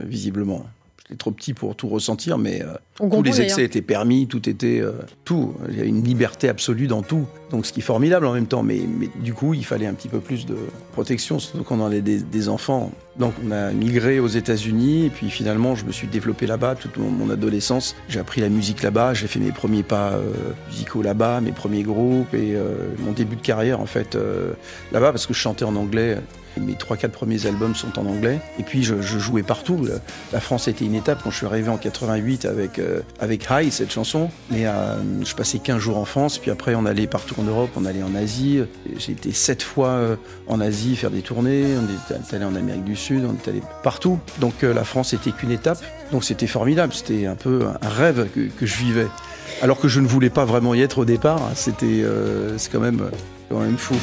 visiblement. 0.08 0.66
J'étais 1.10 1.18
trop 1.18 1.32
petit 1.32 1.54
pour 1.54 1.74
tout 1.74 1.88
ressentir, 1.88 2.38
mais 2.38 2.62
euh, 2.62 2.74
tous 3.10 3.22
les 3.24 3.40
excès 3.40 3.64
étaient 3.64 3.82
permis, 3.82 4.28
tout 4.28 4.48
était 4.48 4.78
euh, 4.80 4.92
tout. 5.24 5.54
Il 5.68 5.76
y 5.76 5.80
a 5.80 5.84
une 5.84 6.04
liberté 6.04 6.48
absolue 6.48 6.86
dans 6.86 7.02
tout. 7.02 7.26
Donc 7.50 7.66
ce 7.66 7.72
qui 7.72 7.80
est 7.80 7.82
formidable 7.82 8.26
en 8.26 8.32
même 8.32 8.46
temps, 8.46 8.62
mais, 8.62 8.78
mais 8.86 9.08
du 9.16 9.34
coup 9.34 9.52
il 9.52 9.64
fallait 9.64 9.86
un 9.86 9.94
petit 9.94 10.06
peu 10.06 10.20
plus 10.20 10.46
de 10.46 10.56
protection, 10.92 11.40
surtout 11.40 11.64
quand 11.64 11.80
on 11.80 11.84
avait 11.84 12.00
des, 12.00 12.18
des 12.18 12.48
enfants. 12.48 12.92
Donc 13.18 13.34
on 13.44 13.50
a 13.50 13.72
migré 13.72 14.20
aux 14.20 14.28
États-Unis 14.28 15.06
et 15.06 15.10
puis 15.10 15.30
finalement 15.30 15.74
je 15.74 15.84
me 15.84 15.90
suis 15.90 16.06
développé 16.06 16.46
là-bas 16.46 16.76
toute 16.76 16.96
mon, 16.96 17.10
mon 17.10 17.28
adolescence. 17.28 17.96
J'ai 18.08 18.20
appris 18.20 18.40
la 18.40 18.48
musique 18.48 18.84
là-bas, 18.84 19.12
j'ai 19.12 19.26
fait 19.26 19.40
mes 19.40 19.50
premiers 19.50 19.82
pas 19.82 20.12
euh, 20.12 20.32
musicaux 20.68 21.02
là-bas, 21.02 21.40
mes 21.40 21.50
premiers 21.50 21.82
groupes 21.82 22.32
et 22.34 22.54
mon 23.00 23.10
début 23.10 23.34
de 23.34 23.42
carrière 23.42 23.80
en 23.80 23.86
fait 23.86 24.16
là-bas 24.92 25.10
parce 25.10 25.26
que 25.26 25.34
je 25.34 25.40
chantais 25.40 25.64
en 25.64 25.74
anglais. 25.74 26.18
Mes 26.58 26.74
trois 26.74 26.96
quatre 26.96 27.12
premiers 27.12 27.46
albums 27.46 27.74
sont 27.74 27.98
en 27.98 28.06
anglais 28.06 28.40
et 28.58 28.62
puis 28.62 28.82
je, 28.82 29.00
jouais 29.00 29.42
partout. 29.42 29.86
La 30.32 30.40
France 30.40 30.68
était 30.68 30.84
une 30.84 30.94
étape 30.94 31.22
quand 31.22 31.30
je 31.30 31.36
suis 31.36 31.46
arrivé 31.46 31.68
en 31.68 31.76
88 31.76 32.44
avec 32.44 32.78
euh, 32.78 33.00
avec 33.20 33.46
High 33.50 33.70
cette 33.70 33.92
chanson. 33.92 34.30
Mais 34.50 34.66
euh, 34.66 34.96
je 35.24 35.34
passais 35.34 35.58
15 35.58 35.78
jours 35.78 35.98
en 35.98 36.04
France 36.04 36.38
puis 36.38 36.50
après 36.50 36.74
on 36.74 36.86
allait 36.86 37.06
partout 37.06 37.36
en 37.38 37.44
Europe, 37.44 37.70
on 37.76 37.84
allait 37.84 38.02
en 38.02 38.14
Asie. 38.14 38.62
J'ai 38.98 39.12
été 39.12 39.32
sept 39.32 39.62
fois 39.62 39.88
euh, 39.88 40.16
en 40.48 40.60
Asie 40.60 40.96
faire 40.96 41.10
des 41.10 41.22
tournées. 41.22 41.64
On 41.76 42.14
est 42.14 42.34
allé 42.34 42.44
en 42.44 42.56
Amérique 42.56 42.84
du 42.84 42.96
Sud, 42.96 43.24
on 43.24 43.34
est 43.34 43.48
allé 43.48 43.62
partout. 43.82 44.18
Donc 44.40 44.62
la 44.62 44.84
France 44.84 45.12
était 45.12 45.30
qu'une 45.30 45.52
étape. 45.52 45.78
Donc 46.10 46.24
c'était 46.24 46.48
formidable. 46.48 46.92
C'était 46.92 47.26
un 47.26 47.36
peu 47.36 47.66
un 47.80 47.88
rêve 47.88 48.28
que, 48.34 48.66
je 48.66 48.76
vivais. 48.76 49.06
Alors 49.62 49.78
que 49.78 49.88
je 49.88 50.00
ne 50.00 50.06
voulais 50.06 50.30
pas 50.30 50.44
vraiment 50.44 50.74
y 50.74 50.82
être 50.82 50.98
au 50.98 51.04
départ. 51.04 51.40
C'était 51.54 52.04
c'est 52.56 52.72
quand 52.72 52.80
même 52.80 53.08
quand 53.48 53.60
même 53.60 53.76
fou. 53.76 53.94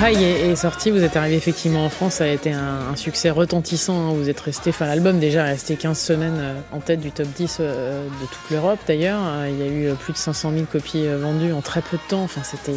High 0.00 0.22
est, 0.22 0.50
est 0.50 0.56
sorti, 0.56 0.90
vous 0.90 1.02
êtes 1.02 1.16
arrivé 1.16 1.36
effectivement 1.36 1.84
en 1.84 1.88
France, 1.88 2.14
ça 2.14 2.24
a 2.24 2.28
été 2.28 2.52
un, 2.52 2.78
un 2.92 2.96
succès 2.96 3.30
retentissant. 3.30 4.10
hein. 4.10 4.12
Vous 4.14 4.28
êtes 4.28 4.40
resté, 4.40 4.70
enfin 4.70 4.86
l'album 4.86 5.18
déjà 5.18 5.46
est 5.46 5.52
resté 5.52 5.76
15 5.76 5.98
semaines 5.98 6.38
euh, 6.38 6.54
en 6.72 6.80
tête 6.80 7.00
du 7.00 7.10
top 7.12 7.26
10 7.36 7.58
euh, 7.60 8.04
de 8.06 8.26
toute 8.26 8.50
l'Europe 8.50 8.78
d'ailleurs. 8.86 9.20
Euh, 9.24 9.48
Il 9.50 9.58
y 9.58 9.62
a 9.62 9.70
eu 9.72 9.86
euh, 9.88 9.94
plus 9.94 10.12
de 10.12 10.18
500 10.18 10.52
000 10.52 10.64
copies 10.70 11.06
vendues 11.06 11.52
en 11.52 11.60
très 11.60 11.80
peu 11.82 11.96
de 11.96 12.02
temps. 12.08 12.22
Enfin 12.22 12.40
c'était 12.44 12.72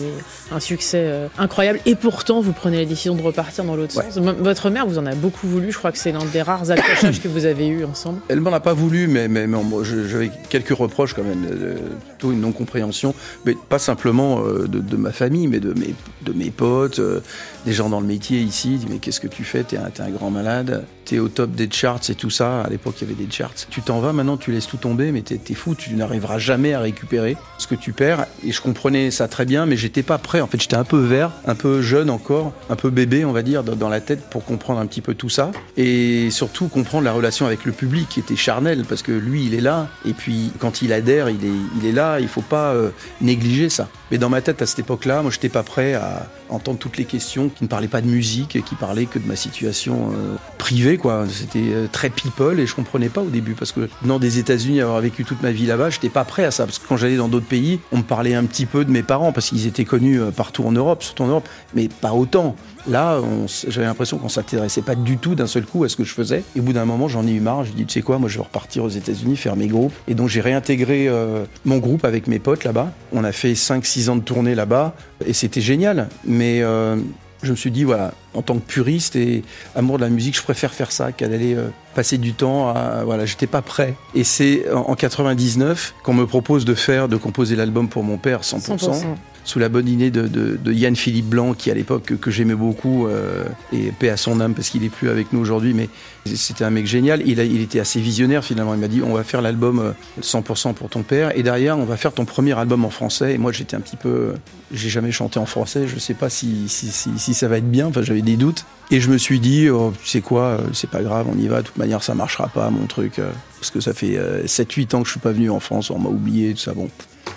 un 0.51 0.59
succès 0.59 1.09
incroyable. 1.37 1.79
Et 1.85 1.95
pourtant, 1.95 2.41
vous 2.41 2.53
prenez 2.53 2.77
la 2.77 2.85
décision 2.85 3.15
de 3.15 3.21
repartir 3.21 3.63
dans 3.63 3.75
l'autre 3.75 3.95
Ouais. 3.97 4.03
sens. 4.11 4.17
M- 4.17 4.35
Votre 4.39 4.69
mère 4.69 4.85
vous 4.87 4.97
en 4.97 5.05
a 5.05 5.15
beaucoup 5.15 5.47
voulu. 5.47 5.71
Je 5.71 5.77
crois 5.77 5.91
que 5.91 5.97
c'est 5.97 6.11
l'un 6.11 6.25
des 6.25 6.41
rares 6.41 6.71
accrochages 6.71 7.21
que 7.21 7.27
vous 7.27 7.45
avez 7.45 7.67
eu 7.67 7.85
ensemble. 7.85 8.19
Elle 8.29 8.41
m'en 8.41 8.51
a 8.53 8.59
pas 8.59 8.73
voulu, 8.73 9.07
mais, 9.07 9.27
mais, 9.27 9.47
mais 9.47 9.57
j'avais 9.83 10.31
quelques 10.49 10.75
reproches 10.75 11.13
quand 11.13 11.23
même, 11.23 11.45
euh, 11.49 11.75
plutôt 12.09 12.31
une 12.31 12.41
non-compréhension, 12.41 13.13
mais 13.45 13.55
pas 13.69 13.79
simplement 13.79 14.41
euh, 14.45 14.67
de, 14.67 14.79
de 14.79 14.95
ma 14.97 15.11
famille, 15.11 15.47
mais 15.47 15.59
de 15.59 15.73
mes, 15.73 15.93
de 16.23 16.33
mes 16.33 16.49
potes, 16.51 16.99
euh, 17.05 17.23
des 17.65 17.73
gens 17.73 17.89
dans 17.89 17.99
le 17.99 18.07
métier 18.07 18.39
ici, 18.39 18.79
ils 18.81 18.89
mais 18.89 18.99
qu'est-ce 18.99 19.19
que 19.19 19.27
tu 19.27 19.43
fais? 19.43 19.63
T'es 19.63 19.77
un, 19.77 20.09
grand 20.09 20.29
malade, 20.29 20.85
t'es 21.05 21.19
au 21.19 21.29
top 21.29 21.51
des 21.51 21.69
charts 21.71 22.01
et 22.09 22.15
tout 22.15 22.29
ça. 22.29 22.61
À 22.61 22.69
l'époque, 22.69 22.95
il 23.01 23.07
y 23.07 23.11
avait 23.11 23.23
des 23.23 23.31
charts. 23.31 23.53
Tu 23.69 23.81
t'en 23.81 23.99
vas, 23.99 24.13
maintenant 24.13 24.37
tu 24.37 24.51
laisses 24.51 24.67
tout 24.67 24.77
tomber, 24.77 25.11
mais 25.11 25.21
t'es, 25.21 25.53
fou, 25.53 25.75
tu 25.75 25.93
n'arriveras 25.95 26.37
jamais 26.37 26.73
à 26.73 26.79
récupérer 26.79 27.37
ce 27.57 27.67
que 27.67 27.75
tu 27.75 27.93
perds. 27.93 28.27
Et 28.45 28.51
je 28.51 28.61
comprenais 28.61 29.11
ça 29.11 29.27
très 29.27 29.45
bien, 29.45 29.65
mais 29.65 29.77
j'étais 29.77 30.03
pas 30.03 30.17
prêt. 30.17 30.41
En 30.41 30.47
fait, 30.47 30.61
j'étais 30.61 30.75
un 30.75 30.83
peu 30.83 30.99
vert, 30.99 31.31
un 31.45 31.55
peu 31.55 31.81
jeune 31.81 32.09
encore, 32.09 32.53
un 32.69 32.75
peu 32.75 32.89
bébé, 32.89 33.25
on 33.25 33.31
va 33.31 33.41
dire, 33.41 33.63
dans, 33.63 33.89
la 33.89 34.01
tête 34.01 34.29
pour 34.29 34.45
comprendre 34.45 34.79
un 34.79 34.85
petit 34.85 35.01
peu 35.01 35.15
tout 35.15 35.29
ça. 35.29 35.51
Et 35.77 36.29
surtout 36.31 36.67
comprendre 36.67 37.03
la 37.03 37.13
relation 37.13 37.45
avec 37.45 37.65
le 37.65 37.71
public 37.71 38.07
qui 38.09 38.19
était 38.19 38.35
charnelle, 38.35 38.83
parce 38.87 39.01
que 39.01 39.11
lui, 39.11 39.45
il 39.45 39.53
est 39.53 39.61
là. 39.61 39.87
Et 40.05 40.13
puis, 40.13 40.51
quand 40.59 40.81
il 40.81 40.93
adhère, 40.93 41.29
il 41.29 41.43
est, 41.45 41.79
il 41.79 41.85
est 41.87 41.91
là. 41.91 42.19
Il 42.19 42.27
faut 42.27 42.41
pas 42.41 42.73
euh, 42.73 42.89
négliger 43.21 43.69
ça. 43.69 43.87
Mais 44.11 44.17
dans 44.17 44.29
ma 44.29 44.41
tête, 44.41 44.61
à 44.61 44.65
cette 44.65 44.79
époque-là, 44.79 45.21
moi, 45.21 45.31
j'étais 45.31 45.49
pas 45.49 45.63
prêt 45.63 45.93
à 45.93 46.27
entendre 46.49 46.77
les 46.97 47.05
questions 47.05 47.49
qui 47.49 47.63
ne 47.63 47.67
parlaient 47.67 47.87
pas 47.87 48.01
de 48.01 48.07
musique, 48.07 48.63
qui 48.63 48.75
parlaient 48.75 49.05
que 49.05 49.19
de 49.19 49.27
ma 49.27 49.35
situation 49.35 50.11
euh, 50.11 50.35
privée, 50.57 50.97
quoi. 50.97 51.25
C'était 51.29 51.59
euh, 51.59 51.87
très 51.91 52.09
people 52.09 52.59
et 52.59 52.67
je 52.67 52.75
comprenais 52.75 53.09
pas 53.09 53.21
au 53.21 53.29
début 53.29 53.53
parce 53.53 53.71
que 53.71 53.89
venant 54.01 54.19
des 54.19 54.39
États-Unis, 54.39 54.81
avoir 54.81 55.01
vécu 55.01 55.23
toute 55.25 55.41
ma 55.41 55.51
vie 55.51 55.65
là-bas, 55.65 55.89
j'étais 55.89 56.09
pas 56.09 56.23
prêt 56.23 56.45
à 56.45 56.51
ça. 56.51 56.65
Parce 56.65 56.79
que 56.79 56.87
quand 56.87 56.97
j'allais 56.97 57.17
dans 57.17 57.27
d'autres 57.27 57.45
pays, 57.45 57.79
on 57.91 57.97
me 57.97 58.03
parlait 58.03 58.35
un 58.35 58.45
petit 58.45 58.65
peu 58.65 58.85
de 58.85 58.91
mes 58.91 59.03
parents 59.03 59.31
parce 59.31 59.49
qu'ils 59.49 59.67
étaient 59.67 59.85
connus 59.85 60.21
euh, 60.21 60.31
partout 60.31 60.63
en 60.65 60.71
Europe, 60.71 61.03
surtout 61.03 61.23
en 61.23 61.27
Europe, 61.27 61.47
mais 61.73 61.87
pas 61.87 62.13
autant. 62.13 62.55
Là, 62.87 63.19
j'avais 63.67 63.87
l'impression 63.87 64.17
qu'on 64.17 64.29
s'intéressait 64.29 64.81
pas 64.81 64.95
du 64.95 65.17
tout 65.17 65.35
d'un 65.35 65.47
seul 65.47 65.65
coup 65.65 65.83
à 65.83 65.89
ce 65.89 65.95
que 65.95 66.03
je 66.03 66.13
faisais. 66.13 66.43
Et 66.55 66.59
au 66.59 66.63
bout 66.63 66.73
d'un 66.73 66.85
moment, 66.85 67.07
j'en 67.07 67.25
ai 67.25 67.31
eu 67.31 67.39
marre. 67.39 67.65
Je 67.65 67.71
dis, 67.71 67.85
tu 67.85 67.93
sais 67.93 68.01
quoi, 68.01 68.19
moi, 68.19 68.29
je 68.29 68.37
vais 68.37 68.43
repartir 68.43 68.83
aux 68.83 68.89
États-Unis, 68.89 69.37
faire 69.37 69.55
mes 69.55 69.67
groupes. 69.67 69.93
Et 70.07 70.13
donc, 70.13 70.29
j'ai 70.29 70.41
réintégré 70.41 71.07
euh, 71.07 71.45
mon 71.65 71.77
groupe 71.77 72.05
avec 72.05 72.27
mes 72.27 72.39
potes 72.39 72.63
là-bas. 72.63 72.91
On 73.11 73.23
a 73.23 73.31
fait 73.31 73.53
5-6 73.53 74.09
ans 74.09 74.15
de 74.15 74.21
tournée 74.21 74.55
là-bas. 74.55 74.93
Et 75.25 75.33
c'était 75.33 75.61
génial. 75.61 76.09
Mais 76.25 76.61
euh, 76.61 76.97
je 77.41 77.51
me 77.51 77.55
suis 77.55 77.71
dit, 77.71 77.83
voilà, 77.83 78.13
en 78.35 78.41
tant 78.43 78.55
que 78.55 78.65
puriste 78.65 79.15
et 79.15 79.43
amour 79.75 79.97
de 79.97 80.03
la 80.03 80.09
musique, 80.09 80.37
je 80.37 80.43
préfère 80.43 80.73
faire 80.73 80.91
ça 80.91 81.11
qu'à 81.11 81.27
d'aller 81.27 81.55
euh, 81.55 81.69
passer 81.95 82.17
du 82.17 82.33
temps 82.33 82.69
à. 82.69 83.03
Voilà, 83.03 83.25
j'étais 83.25 83.47
pas 83.47 83.61
prêt. 83.61 83.95
Et 84.13 84.23
c'est 84.23 84.71
en 84.71 84.85
en 84.89 84.95
99 84.95 85.95
qu'on 86.03 86.13
me 86.13 86.25
propose 86.25 86.65
de 86.65 86.75
faire, 86.75 87.07
de 87.07 87.17
composer 87.17 87.55
l'album 87.55 87.89
pour 87.89 88.03
mon 88.03 88.17
père 88.17 88.41
100%. 88.41 88.77
100%. 88.77 89.03
Sous 89.45 89.59
la 89.59 89.69
bonne 89.69 89.87
idée 89.87 90.11
de, 90.11 90.73
Yann 90.73 90.95
Philippe 90.95 91.27
Blanc, 91.27 91.53
qui 91.53 91.71
à 91.71 91.73
l'époque 91.73 92.17
que, 92.19 92.31
j'aimais 92.31 92.55
beaucoup, 92.55 93.07
euh, 93.07 93.45
et 93.71 93.91
paix 93.91 94.09
à 94.09 94.17
son 94.17 94.41
âme 94.41 94.53
parce 94.53 94.69
qu'il 94.69 94.83
est 94.83 94.89
plus 94.89 95.09
avec 95.09 95.31
nous 95.31 95.39
aujourd'hui, 95.39 95.73
mais 95.73 95.87
c'était 96.25 96.63
un 96.63 96.71
mec 96.71 96.87
génial. 96.87 97.21
Il, 97.25 97.39
était 97.39 97.79
assez 97.79 98.01
visionnaire 98.01 98.43
finalement. 98.43 98.73
Il 98.73 98.79
m'a 98.79 98.87
dit 98.87 99.01
on 99.03 99.13
va 99.13 99.23
faire 99.23 99.41
l'album 99.41 99.79
euh, 99.79 100.21
100% 100.21 100.73
pour 100.73 100.89
ton 100.89 101.03
père, 101.03 101.37
et 101.37 101.43
derrière 101.43 101.77
on 101.77 101.85
va 101.85 101.95
faire 101.95 102.13
ton 102.13 102.25
premier 102.25 102.57
album 102.57 102.83
en 102.83 102.89
français. 102.89 103.35
Et 103.35 103.37
moi 103.37 103.51
j'étais 103.51 103.75
un 103.75 103.81
petit 103.81 103.97
peu, 103.97 104.33
j'ai 104.71 104.89
jamais 104.89 105.11
chanté 105.11 105.37
en 105.37 105.45
français, 105.45 105.87
je 105.87 105.99
sais 105.99 106.15
pas 106.15 106.29
si, 106.29 106.67
si, 106.67 107.33
ça 107.33 107.47
va 107.47 107.57
être 107.57 107.69
bien. 107.69 107.87
Enfin 107.87 108.01
j'avais 108.01 108.23
des 108.23 108.37
doutes. 108.37 108.65
Et 108.91 108.99
je 108.99 109.09
me 109.09 109.17
suis 109.17 109.39
dit, 109.39 109.69
oh, 109.69 109.93
sais 110.03 110.21
quoi, 110.21 110.43
euh, 110.43 110.57
c'est 110.73 110.89
pas 110.89 111.01
grave, 111.01 111.27
on 111.31 111.37
y 111.39 111.47
va. 111.47 111.61
De 111.61 111.67
toute 111.67 111.77
manière, 111.77 112.03
ça 112.03 112.13
marchera 112.13 112.47
pas, 112.47 112.69
mon 112.69 112.85
truc. 112.85 113.17
euh, 113.19 113.31
parce 113.59 113.71
que 113.71 113.79
ça 113.79 113.93
fait 113.93 114.19
7-8 114.45 114.95
ans 114.95 114.99
que 115.01 115.07
je 115.07 115.11
suis 115.11 115.19
pas 115.19 115.31
venu 115.31 115.49
en 115.49 115.59
France, 115.59 115.89
on 115.89 115.97
m'a 115.97 116.09
oublié, 116.09 116.53
tout 116.53 116.59
ça. 116.59 116.73
Bon, 116.73 116.87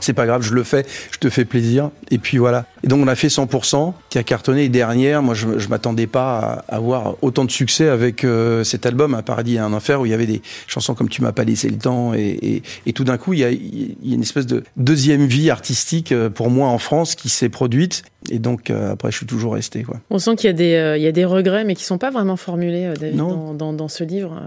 c'est 0.00 0.12
pas 0.12 0.26
grave, 0.26 0.42
je 0.42 0.54
le 0.54 0.62
fais, 0.62 0.86
je 1.10 1.18
te 1.18 1.28
fais 1.30 1.44
plaisir. 1.44 1.90
Et 2.10 2.18
puis 2.18 2.38
voilà. 2.38 2.66
Et 2.84 2.86
donc 2.86 3.00
on 3.02 3.08
a 3.08 3.14
fait 3.14 3.28
100% 3.28 3.92
qui 4.08 4.18
a 4.18 4.22
cartonné. 4.22 4.64
Et 4.64 4.68
derrière, 4.68 5.22
moi 5.22 5.34
je, 5.34 5.58
je 5.58 5.68
m'attendais 5.68 6.06
pas 6.06 6.62
à 6.68 6.76
avoir 6.76 7.16
autant 7.22 7.44
de 7.44 7.50
succès 7.50 7.88
avec 7.88 8.24
euh, 8.24 8.64
cet 8.64 8.86
album, 8.86 9.14
Un 9.14 9.22
paradis 9.22 9.56
et 9.56 9.58
un 9.58 9.72
enfer, 9.72 10.00
où 10.00 10.06
il 10.06 10.10
y 10.10 10.14
avait 10.14 10.26
des 10.26 10.42
chansons 10.66 10.94
comme 10.94 11.08
Tu 11.08 11.22
m'as 11.22 11.32
pas 11.32 11.44
laissé 11.44 11.68
le 11.68 11.78
temps. 11.78 12.14
Et, 12.14 12.38
et, 12.42 12.62
et 12.86 12.92
tout 12.92 13.04
d'un 13.04 13.18
coup, 13.18 13.32
il 13.32 13.40
y, 13.40 13.44
a, 13.44 13.50
il 13.50 13.96
y 14.02 14.12
a 14.12 14.14
une 14.14 14.22
espèce 14.22 14.46
de 14.46 14.62
deuxième 14.76 15.26
vie 15.26 15.50
artistique 15.50 16.12
euh, 16.12 16.30
pour 16.30 16.50
moi 16.50 16.68
en 16.68 16.78
France 16.78 17.14
qui 17.14 17.28
s'est 17.28 17.48
produite. 17.48 18.02
Et 18.30 18.38
donc 18.38 18.70
euh, 18.70 18.92
après, 18.92 19.10
je 19.10 19.16
suis 19.18 19.26
toujours 19.26 19.54
resté. 19.54 19.82
Quoi. 19.82 20.00
On 20.10 20.18
sent 20.18 20.36
qu'il 20.36 20.48
y, 20.48 20.50
a 20.50 20.54
des, 20.54 20.74
euh, 20.74 20.96
il 20.96 21.02
y 21.02 21.06
a 21.06 21.12
des 21.12 21.24
regrets, 21.24 21.64
mais 21.64 21.74
qui 21.74 21.84
sont 21.84 21.98
pas 21.98 22.10
vraiment 22.10 22.36
formulés, 22.36 22.92
David, 22.98 23.16
dans, 23.16 23.54
dans, 23.54 23.72
dans 23.72 23.88
ce 23.88 24.04
livre. 24.04 24.40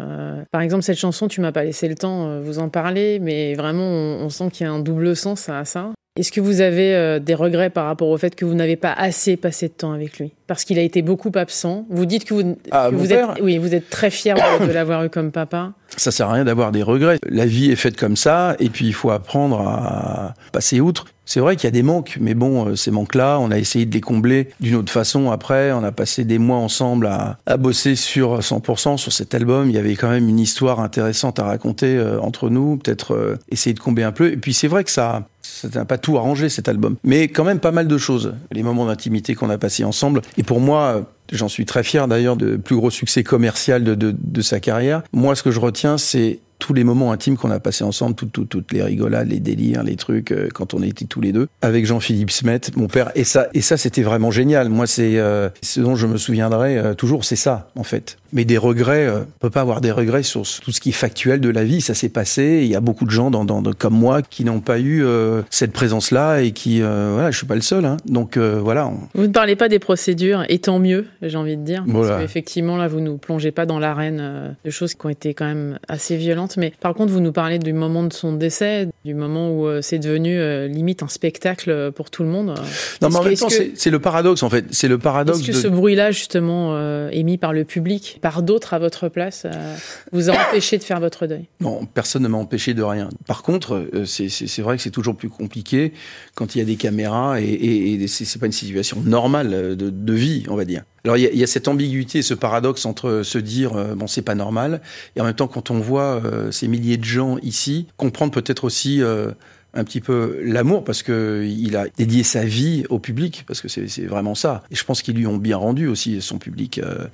Par 0.52 0.62
exemple, 0.62 0.84
cette 0.84 0.98
chanson, 0.98 1.28
Tu 1.28 1.42
m'as 1.42 1.52
pas 1.52 1.64
laissé 1.64 1.88
le 1.88 1.96
temps, 1.96 2.42
vous 2.42 2.60
en 2.60 2.70
parlez, 2.70 3.20
mais 3.20 3.56
vraiment, 3.56 3.84
on, 3.84 4.26
on 4.26 4.30
sent 4.30 4.50
qu'il 4.52 4.66
y 4.66 4.70
a 4.70 4.74
un 4.74 4.80
double 4.80 5.16
sens 5.16 5.50
à 5.50 5.64
ça. 5.66 5.92
Est-ce 6.20 6.34
que 6.34 6.42
vous 6.42 6.60
avez 6.60 6.94
euh, 6.94 7.20
des 7.20 7.36
regrets 7.36 7.70
par 7.70 7.86
rapport 7.86 8.10
au 8.10 8.18
fait 8.18 8.36
que 8.36 8.44
vous 8.44 8.54
n'avez 8.54 8.76
pas 8.76 8.92
assez 8.92 9.38
passé 9.38 9.70
de 9.70 9.74
temps 9.74 9.94
avec 9.94 10.20
lui? 10.20 10.34
Parce 10.46 10.66
qu'il 10.66 10.78
a 10.78 10.82
été 10.82 11.02
beaucoup 11.02 11.32
absent. 11.36 11.86
Vous 11.90 12.06
dites 12.06 12.26
que 12.26 12.34
vous, 12.34 12.58
Ah, 12.72 12.90
que 12.92 12.96
vous 12.96 13.14
êtes, 13.14 13.26
oui, 13.42 13.58
vous 13.58 13.74
êtes 13.74 13.90
très 13.90 14.10
fier 14.10 14.36
de, 14.36 14.68
de 14.68 14.72
l'avoir 14.74 15.06
eu 15.06 15.10
comme 15.10 15.32
papa. 15.32 15.72
Ça 15.96 16.12
sert 16.12 16.30
à 16.30 16.34
rien 16.34 16.44
d'avoir 16.44 16.74
des 16.74 16.84
regrets. 16.84 17.18
La 17.30 17.46
vie 17.46 17.72
est 17.72 17.78
faite 17.78 17.96
comme 17.96 18.18
ça, 18.18 18.58
et 18.60 18.70
puis 18.70 18.88
il 18.88 18.94
faut 18.94 19.10
apprendre 19.10 19.62
à 19.62 20.34
passer 20.52 20.82
outre. 20.82 21.06
C'est 21.24 21.40
vrai 21.40 21.56
qu'il 21.56 21.66
y 21.66 21.68
a 21.70 21.72
des 21.72 21.84
manques, 21.84 22.18
mais 22.20 22.34
bon, 22.34 22.68
euh, 22.68 22.76
ces 22.76 22.92
manques-là, 22.92 23.40
on 23.40 23.52
a 23.52 23.58
essayé 23.58 23.86
de 23.86 23.94
les 23.94 24.02
combler 24.02 24.50
d'une 24.60 24.76
autre 24.76 24.92
façon. 24.92 25.32
Après, 25.32 25.72
on 25.72 25.82
a 25.82 25.94
passé 25.94 26.26
des 26.26 26.40
mois 26.40 26.58
ensemble 26.58 27.08
à, 27.08 27.38
à 27.46 27.56
bosser 27.56 27.96
sur 27.96 28.40
100% 28.40 28.98
sur 28.98 29.14
cet 29.14 29.34
album. 29.34 29.70
Il 29.70 29.76
y 29.76 29.80
avait 29.80 29.96
quand 29.96 30.10
même 30.10 30.28
une 30.28 30.40
histoire 30.40 30.82
intéressante 30.82 31.40
à 31.40 31.44
raconter 31.46 31.96
euh, 31.96 32.20
entre 32.20 32.50
nous, 32.50 32.76
peut-être 32.76 33.14
euh, 33.14 33.38
essayer 33.50 33.74
de 33.74 33.80
combler 33.80 34.04
un 34.04 34.12
peu. 34.12 34.30
Et 34.30 34.36
puis 34.36 34.54
c'est 34.54 34.68
vrai 34.68 34.84
que 34.84 34.92
ça, 34.92 35.30
ça 35.70 35.80
n'a 35.80 35.86
pas 35.86 35.98
tout 35.98 36.18
arrangé 36.18 36.50
cet 36.50 36.68
album, 36.68 36.96
mais 37.04 37.28
quand 37.28 37.44
même 37.44 37.60
pas 37.60 37.72
mal 37.72 37.88
de 37.88 37.98
choses. 37.98 38.34
Les 38.52 38.64
moments 38.64 38.86
d'intimité 38.86 39.36
qu'on 39.36 39.50
a 39.50 39.58
passés 39.58 39.84
ensemble. 39.84 40.22
Et 40.38 40.44
pour 40.44 40.60
moi, 40.60 41.06
J'en 41.32 41.48
suis 41.48 41.66
très 41.66 41.84
fier 41.84 42.08
d'ailleurs 42.08 42.36
de 42.36 42.58
plus 42.58 42.76
gros 42.76 42.92
succès 42.92 43.24
commercial 43.24 43.84
de, 43.84 43.96
de, 43.96 44.14
de 44.18 44.42
sa 44.42 44.60
carrière. 44.60 45.02
Moi, 45.14 45.36
ce 45.36 45.44
que 45.44 45.52
je 45.52 45.60
retiens, 45.60 45.98
c'est 45.98 46.40
tous 46.60 46.76
les 46.76 46.84
moments 46.84 47.12
intimes 47.12 47.38
qu'on 47.38 47.50
a 47.50 47.60
passés 47.60 47.84
ensemble, 47.84 48.14
toutes, 48.14 48.32
toutes, 48.34 48.50
toutes 48.50 48.72
les 48.72 48.84
rigolades, 48.84 49.28
les 49.28 49.40
délires, 49.40 49.82
les 49.82 49.96
trucs, 49.96 50.32
euh, 50.32 50.48
quand 50.54 50.76
on 50.76 50.84
était 50.84 51.06
tous 51.06 51.20
les 51.20 51.32
deux, 51.32 51.48
avec 51.64 51.88
Jean-Philippe 51.88 52.30
Smet, 52.30 52.62
mon 52.76 52.88
père. 52.88 53.10
Et 53.16 53.24
ça, 53.24 53.48
et 53.56 53.62
ça, 53.62 53.78
c'était 53.78 54.04
vraiment 54.04 54.30
génial. 54.30 54.70
Moi, 54.70 54.86
c'est 54.86 55.18
euh, 55.18 55.50
ce 55.64 55.80
dont 55.80 55.96
je 55.96 56.06
me 56.06 56.18
souviendrai 56.18 56.78
euh, 56.78 56.94
toujours, 56.94 57.26
c'est 57.26 57.36
ça, 57.36 57.72
en 57.76 57.82
fait. 57.82 58.20
Mais 58.32 58.46
des 58.46 58.60
regrets, 58.60 59.08
euh, 59.08 59.22
on 59.22 59.40
peut 59.40 59.50
pas 59.50 59.62
avoir 59.62 59.82
des 59.82 59.92
regrets 59.92 60.22
sur 60.22 60.44
tout 60.44 60.72
ce 60.72 60.80
qui 60.80 60.90
est 60.90 60.94
factuel 60.94 61.42
de 61.42 61.50
la 61.50 61.64
vie. 61.64 61.82
Ça 61.82 61.96
s'est 61.96 62.10
passé. 62.10 62.60
Il 62.62 62.70
y 62.70 62.76
a 62.76 62.80
beaucoup 62.80 63.06
de 63.06 63.12
gens 63.12 63.32
dans, 63.32 63.44
dans, 63.44 63.64
comme 63.74 63.96
moi 63.96 64.22
qui 64.22 64.46
n'ont 64.46 64.62
pas 64.62 64.80
eu 64.80 65.04
cette 65.50 65.74
présence-là 65.74 66.42
et 66.42 66.52
qui, 66.52 66.82
voilà, 66.82 67.32
je 67.32 67.38
suis 67.38 67.48
pas 67.48 67.56
le 67.56 67.62
seul. 67.62 67.86
Hein. 67.86 67.98
Donc 68.06 68.38
voilà. 68.38 68.90
Vous 69.16 69.24
ne 69.24 69.34
parlez 69.34 69.56
pas 69.56 69.68
des 69.68 69.80
procédures, 69.80 70.46
et 70.48 70.60
tant 70.60 70.80
mieux, 70.80 71.08
j'ai 71.22 71.38
envie 71.38 71.58
de 71.58 71.64
dire. 71.64 71.84
Voilà. 71.88 72.10
Parce 72.12 72.22
qu'effectivement, 72.24 72.78
là, 72.78 72.88
vous 72.88 73.00
nous 73.00 73.18
plongez 73.18 73.52
pas 73.52 73.66
dans 73.66 73.80
l'arène 73.80 74.20
euh, 74.22 74.50
de 74.66 74.70
choses 74.72 74.94
qui 74.96 75.06
ont 75.06 75.10
été 75.10 75.34
quand 75.34 75.46
même 75.46 75.80
assez 75.88 76.18
violentes. 76.18 76.58
Mais 76.58 76.74
par 76.80 76.94
contre, 76.94 77.12
vous 77.14 77.20
nous 77.20 77.32
parlez 77.32 77.60
du 77.60 77.74
moment 77.74 78.04
de 78.04 78.14
son 78.14 78.34
décès, 78.34 78.88
du 79.06 79.14
moment 79.14 79.52
où 79.52 79.66
euh, 79.68 79.82
c'est 79.82 80.00
devenu 80.00 80.38
euh, 80.40 80.68
limite 80.68 81.04
un 81.04 81.08
spectacle 81.08 81.92
pour 81.94 82.10
tout 82.10 82.24
le 82.24 82.30
monde. 82.30 82.56
Non, 83.02 83.10
mais 83.10 83.16
en 83.16 83.20
que- 83.24 83.28
même 83.30 83.38
temps, 83.38 83.48
que- 83.48 83.72
c'est 83.76 83.90
le 83.90 84.00
paradoxe, 84.00 84.44
en 84.44 84.50
fait. 84.50 84.66
C'est 84.72 84.88
le 84.88 84.98
paradoxe 84.98 85.40
Est-ce 85.40 85.48
que 85.48 85.52
de... 85.54 85.58
ce 85.58 85.68
bruit-là, 85.68 86.12
justement, 86.12 86.76
euh, 86.76 87.10
émis 87.12 87.38
par 87.38 87.54
le 87.54 87.64
public, 87.66 88.20
par 88.22 88.44
d'autres 88.44 88.74
à 88.74 88.80
votre 88.80 89.10
place, 89.10 89.44
euh, 89.46 89.76
vous 90.12 90.30
a 90.30 90.34
empêché 90.50 90.78
de 90.78 90.84
faire 90.84 91.00
votre 91.00 91.28
deuil? 91.28 91.46
Non, 91.60 91.86
personne 91.86 92.24
ne 92.24 92.28
m'a 92.28 92.38
empêché 92.38 92.74
de 92.74 92.84
rien. 92.84 93.10
Par 93.28 93.44
contre, 93.44 93.88
euh, 93.94 94.06
c'est- 94.06 94.62
vrai 94.62 94.78
que 94.78 94.84
c'est 94.84 94.92
toujours 94.92 95.16
plus 95.16 95.30
compliqué 95.30 95.94
quand 96.36 96.56
il 96.56 96.60
y 96.60 96.62
a 96.62 96.66
des 96.66 96.76
caméras 96.76 97.42
et, 97.42 97.46
et, 97.46 97.94
et 97.94 98.08
c'est 98.08 98.40
pas 98.40 98.46
une 98.46 98.52
situation 98.52 98.98
normale 99.04 99.76
de, 99.76 99.90
de 99.90 100.14
vie, 100.14 100.44
on 100.50 100.56
va 100.56 100.66
dire. 100.66 100.84
Alors 101.04 101.18
il 101.18 101.36
y, 101.36 101.44
a, 101.44 101.48
cette 101.48 101.68
ambiguïté, 101.68 102.22
ce 102.22 102.36
paradoxe 102.36 102.86
entre 102.86 103.24
se 103.24 103.40
dire 103.40 103.76
euh, 103.76 103.96
bon 103.96 104.06
c'est 104.06 104.22
pas 104.22 104.36
normal 104.36 104.82
et 105.16 105.22
en 105.22 105.24
même 105.24 105.34
temps 105.34 105.48
quand 105.48 105.72
on 105.72 105.80
voit 105.80 106.22
euh, 106.24 106.52
ces 106.52 106.68
milliers 106.68 106.98
de 106.98 107.04
gens 107.04 107.38
ici, 107.42 107.88
comprendre 107.98 108.32
peut-être 108.32 108.66
aussi 108.66 109.02
euh, 109.02 109.32
un 109.74 109.84
petit 109.84 110.02
peu 110.02 110.40
l'amour 110.44 110.84
parce 110.84 111.04
que 111.04 111.46
il 111.46 111.76
a 111.76 111.86
dédié 111.98 112.24
sa 112.24 112.44
vie 112.44 112.84
au 112.90 113.00
public 113.00 113.44
parce 113.48 113.62
que 113.62 113.68
c'est 113.68 114.06
vraiment 114.06 114.36
ça. 114.36 114.64
Et 114.72 114.76
je 114.76 114.84
pense 114.84 115.02
qu'ils 115.02 115.16
lui 115.16 115.28
ont 115.28 115.38
bien 115.38 115.58
rendu 115.58 115.88
aussi 115.88 116.22
son 116.22 116.38
public 116.38 116.80
euh, 116.80 117.08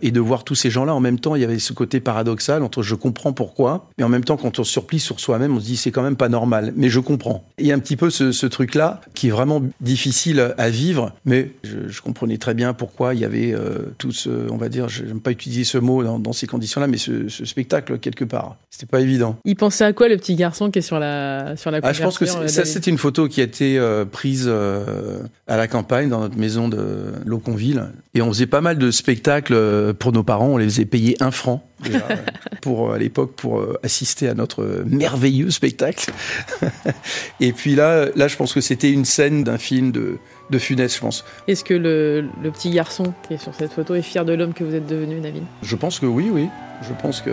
et 0.00 0.10
de 0.10 0.20
voir 0.20 0.44
tous 0.44 0.54
ces 0.54 0.70
gens-là 0.70 0.94
en 0.94 1.00
même 1.00 1.18
temps, 1.18 1.34
il 1.34 1.42
y 1.42 1.44
avait 1.44 1.58
ce 1.58 1.72
côté 1.72 2.00
paradoxal 2.00 2.62
entre 2.62 2.82
je 2.82 2.94
comprends 2.94 3.32
pourquoi, 3.32 3.88
mais 3.98 4.04
en 4.04 4.08
même 4.08 4.24
temps 4.24 4.36
quand 4.36 4.58
on 4.58 4.64
se 4.64 4.72
surplie 4.72 5.00
sur 5.00 5.20
soi-même, 5.20 5.56
on 5.56 5.60
se 5.60 5.64
dit 5.66 5.76
c'est 5.76 5.90
quand 5.90 6.02
même 6.02 6.16
pas 6.16 6.28
normal, 6.28 6.72
mais 6.76 6.88
je 6.88 7.00
comprends. 7.00 7.44
Et 7.58 7.62
il 7.62 7.66
y 7.66 7.72
a 7.72 7.74
un 7.74 7.78
petit 7.80 7.96
peu 7.96 8.10
ce, 8.10 8.32
ce 8.32 8.46
truc-là 8.46 9.00
qui 9.14 9.28
est 9.28 9.30
vraiment 9.30 9.62
difficile 9.80 10.54
à 10.58 10.70
vivre, 10.70 11.12
mais 11.24 11.50
je, 11.62 11.88
je 11.88 12.02
comprenais 12.02 12.38
très 12.38 12.54
bien 12.54 12.74
pourquoi 12.74 13.14
il 13.14 13.20
y 13.20 13.24
avait 13.24 13.52
euh, 13.52 13.92
tout 13.98 14.12
ce, 14.12 14.30
on 14.50 14.56
va 14.56 14.68
dire, 14.68 14.88
j'aime 14.88 15.20
pas 15.20 15.30
utiliser 15.30 15.64
ce 15.64 15.78
mot 15.78 16.02
dans, 16.02 16.18
dans 16.18 16.32
ces 16.32 16.46
conditions-là, 16.46 16.86
mais 16.86 16.96
ce, 16.96 17.28
ce 17.28 17.44
spectacle 17.44 17.98
quelque 17.98 18.24
part. 18.24 18.56
C'était 18.70 18.86
pas 18.86 19.00
évident. 19.00 19.36
Il 19.44 19.56
pensait 19.56 19.84
à 19.84 19.92
quoi, 19.92 20.08
le 20.08 20.16
petit 20.16 20.34
garçon 20.34 20.70
qui 20.70 20.80
est 20.80 20.82
sur 20.82 20.98
la, 20.98 21.56
sur 21.56 21.70
la 21.70 21.80
Ah, 21.82 21.92
pense 22.04 22.18
que 22.18 22.26
c'est- 22.26 22.48
ça, 22.48 22.64
c'était 22.64 22.90
une 22.90 22.98
photo 22.98 23.28
qui 23.28 23.40
a 23.40 23.44
été 23.44 23.78
euh, 23.78 24.04
prise 24.04 24.44
euh, 24.48 25.18
à 25.46 25.56
la 25.56 25.66
campagne, 25.68 26.08
dans 26.08 26.20
notre 26.20 26.36
maison 26.38 26.68
de 26.68 27.12
Loconville. 27.24 27.88
Et 28.14 28.22
on 28.22 28.28
faisait 28.28 28.46
pas 28.46 28.60
mal 28.60 28.78
de 28.78 28.90
spectacles 28.90 29.54
euh, 29.54 29.92
pour 29.92 30.12
nos 30.12 30.22
parents. 30.22 30.48
On 30.48 30.56
les 30.56 30.66
faisait 30.66 30.84
payer 30.84 31.16
un 31.20 31.30
franc, 31.30 31.66
déjà, 31.82 32.06
pour, 32.62 32.92
à 32.92 32.98
l'époque, 32.98 33.32
pour 33.36 33.64
assister 33.82 34.28
à 34.28 34.34
notre 34.34 34.84
merveilleux 34.86 35.50
spectacle. 35.50 36.12
Et 37.40 37.52
puis 37.52 37.74
là, 37.74 38.06
là, 38.16 38.28
je 38.28 38.36
pense 38.36 38.52
que 38.52 38.60
c'était 38.60 38.90
une 38.90 39.04
scène 39.04 39.44
d'un 39.44 39.58
film 39.58 39.92
de, 39.92 40.16
de 40.50 40.58
Funès, 40.58 40.94
je 40.94 41.00
pense. 41.00 41.24
Est-ce 41.48 41.64
que 41.64 41.74
le, 41.74 42.26
le 42.42 42.50
petit 42.50 42.70
garçon 42.70 43.12
qui 43.26 43.34
est 43.34 43.38
sur 43.38 43.54
cette 43.54 43.72
photo 43.72 43.94
est 43.94 44.02
fier 44.02 44.24
de 44.24 44.32
l'homme 44.32 44.54
que 44.54 44.64
vous 44.64 44.74
êtes 44.74 44.86
devenu, 44.86 45.20
David 45.20 45.42
Je 45.62 45.76
pense 45.76 45.98
que 45.98 46.06
oui, 46.06 46.30
oui. 46.32 46.48
Je 46.88 46.94
pense 47.00 47.20
que 47.20 47.30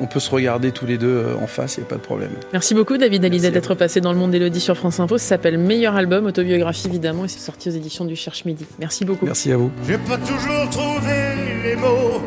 on 0.00 0.06
peut 0.06 0.20
se 0.20 0.30
regarder 0.30 0.72
tous 0.72 0.86
les 0.86 0.98
deux 0.98 1.08
euh, 1.08 1.34
en 1.42 1.46
face, 1.46 1.76
il 1.76 1.80
n'y 1.80 1.86
a 1.86 1.88
pas 1.88 1.96
de 1.96 2.00
problème. 2.00 2.30
Merci 2.52 2.74
beaucoup, 2.74 2.96
David 2.96 3.24
Hallyday, 3.24 3.50
d'être 3.50 3.74
passé 3.74 4.00
dans 4.00 4.12
le 4.12 4.18
monde 4.18 4.30
d'Elodie 4.30 4.60
sur 4.60 4.76
France 4.76 5.00
Info. 5.00 5.18
Ça 5.18 5.26
s'appelle 5.26 5.58
Meilleur 5.58 5.96
album, 5.96 6.26
autobiographie 6.26 6.86
évidemment, 6.88 7.24
et 7.24 7.28
c'est 7.28 7.40
sorti 7.40 7.68
aux 7.68 7.72
éditions 7.72 8.04
du 8.04 8.16
Cherche 8.16 8.44
Midi. 8.44 8.64
Merci 8.78 9.04
beaucoup. 9.04 9.26
Merci 9.26 9.52
à 9.52 9.56
vous. 9.56 9.70
J'ai 9.86 9.98
pas 9.98 10.18
toujours 10.18 10.68
trouvé 10.70 11.62
les 11.64 11.76
mots 11.76 12.22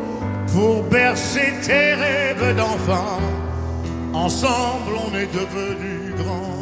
pour 0.52 0.82
bercer 0.84 1.52
tes 1.62 1.94
rêves 1.94 2.56
d'enfant. 2.56 3.18
Ensemble, 4.14 4.92
on 5.06 5.14
est 5.14 5.26
devenus 5.26 6.14
grands. 6.16 6.56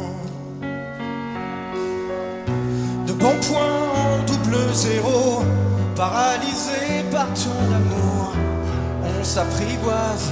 De 3.07 3.13
bons 3.13 3.39
points 3.47 3.85
en 3.95 4.25
double 4.25 4.57
zéro, 4.73 5.43
paralysé 5.95 7.03
par 7.11 7.27
ton 7.33 7.73
amour, 7.73 8.14
s'apprivoise 9.25 10.31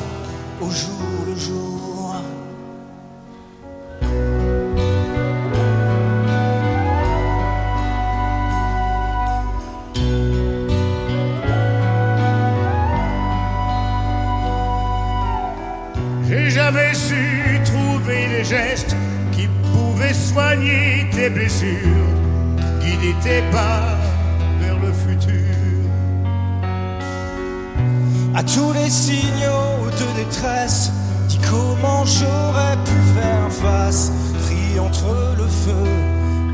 au 0.61 0.69
jour 0.69 1.25
le 1.25 1.35
jour. 1.35 2.15
J'ai 16.27 16.49
jamais 16.51 16.93
su 16.93 17.59
trouver 17.65 18.27
les 18.27 18.43
gestes 18.43 18.95
qui 19.31 19.47
pouvaient 19.71 20.13
soigner 20.13 21.07
tes 21.11 21.29
blessures, 21.31 22.11
guider 22.79 23.15
tes 23.23 23.41
pas 23.51 23.62
Tous 28.45 28.73
les 28.73 28.89
signaux 28.89 29.89
de 29.99 30.05
détresse, 30.23 30.91
dis 31.27 31.39
comment 31.49 32.05
j'aurais 32.05 32.77
pu 32.83 32.91
faire 33.15 33.49
face, 33.49 34.11
pris 34.45 34.79
entre 34.79 35.15
le 35.37 35.47
feu 35.47 35.87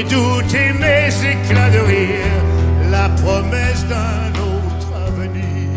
les 0.00 0.08
doutes 0.08 0.54
et 0.54 0.72
mes 0.72 1.08
éclats 1.32 1.70
de 1.70 1.78
rire, 1.78 2.32
la 2.90 3.08
promesse 3.22 3.84
d'un 3.86 4.30
autre 4.40 4.88
avenir. 5.08 5.68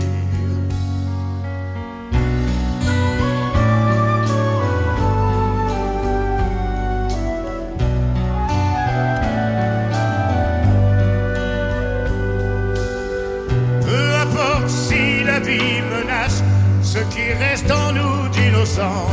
Peu 13.81 14.05
importe 14.21 14.69
si 14.69 15.23
la 15.25 15.39
vie 15.39 15.81
menace 15.95 16.43
ce 16.81 16.99
qui 17.13 17.33
reste 17.33 17.69
en 17.71 17.91
nous 17.91 18.29
d'innocent, 18.29 19.07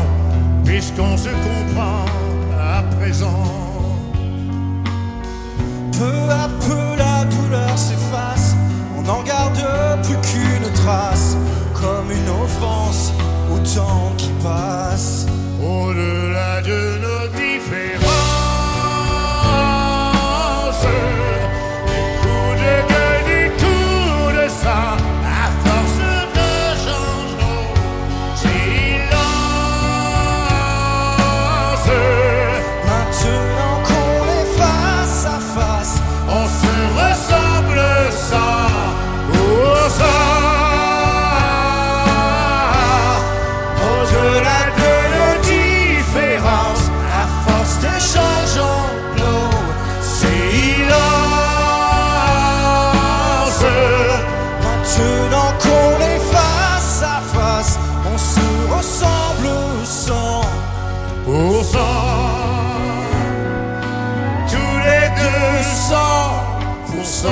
puisqu'on 0.64 1.16
se 1.16 1.30
comprend 1.30 2.04
à 2.58 2.82
présent. 2.96 3.69
Peu 6.00 6.30
à 6.30 6.48
peu 6.66 6.96
la 6.96 7.26
douleur 7.26 7.76
s'efface, 7.76 8.56
on 8.96 9.02
n'en 9.02 9.22
garde 9.22 9.62
plus 10.02 10.16
qu'une 10.22 10.72
trace, 10.72 11.36
comme 11.74 12.10
une 12.10 12.42
offense 12.42 13.12
au 13.52 13.58
temps 13.58 14.10
qui 14.16 14.30
passe. 14.42 14.69
Pour 61.30 61.64
ça, 61.64 61.78
tous 64.50 64.78
les 64.84 65.06
deux 65.20 65.62
cent 65.62 66.26
pour 66.86 67.04
cent. 67.04 67.30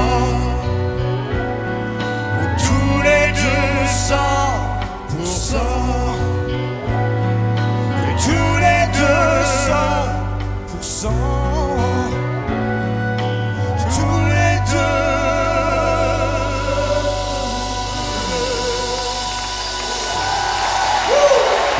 Tous 2.59 3.03
les 3.03 3.33
deux 3.33 3.87
cent 3.89 4.15
pour 5.09 5.27
cent. 5.27 6.15
Tous 8.25 8.57
les 8.65 8.87
deux 8.99 9.45
cent 9.67 10.07
pour 10.69 10.85
cent. 10.85 11.11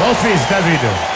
Mon 0.01 0.15
fils 0.15 0.43
David. 0.51 1.08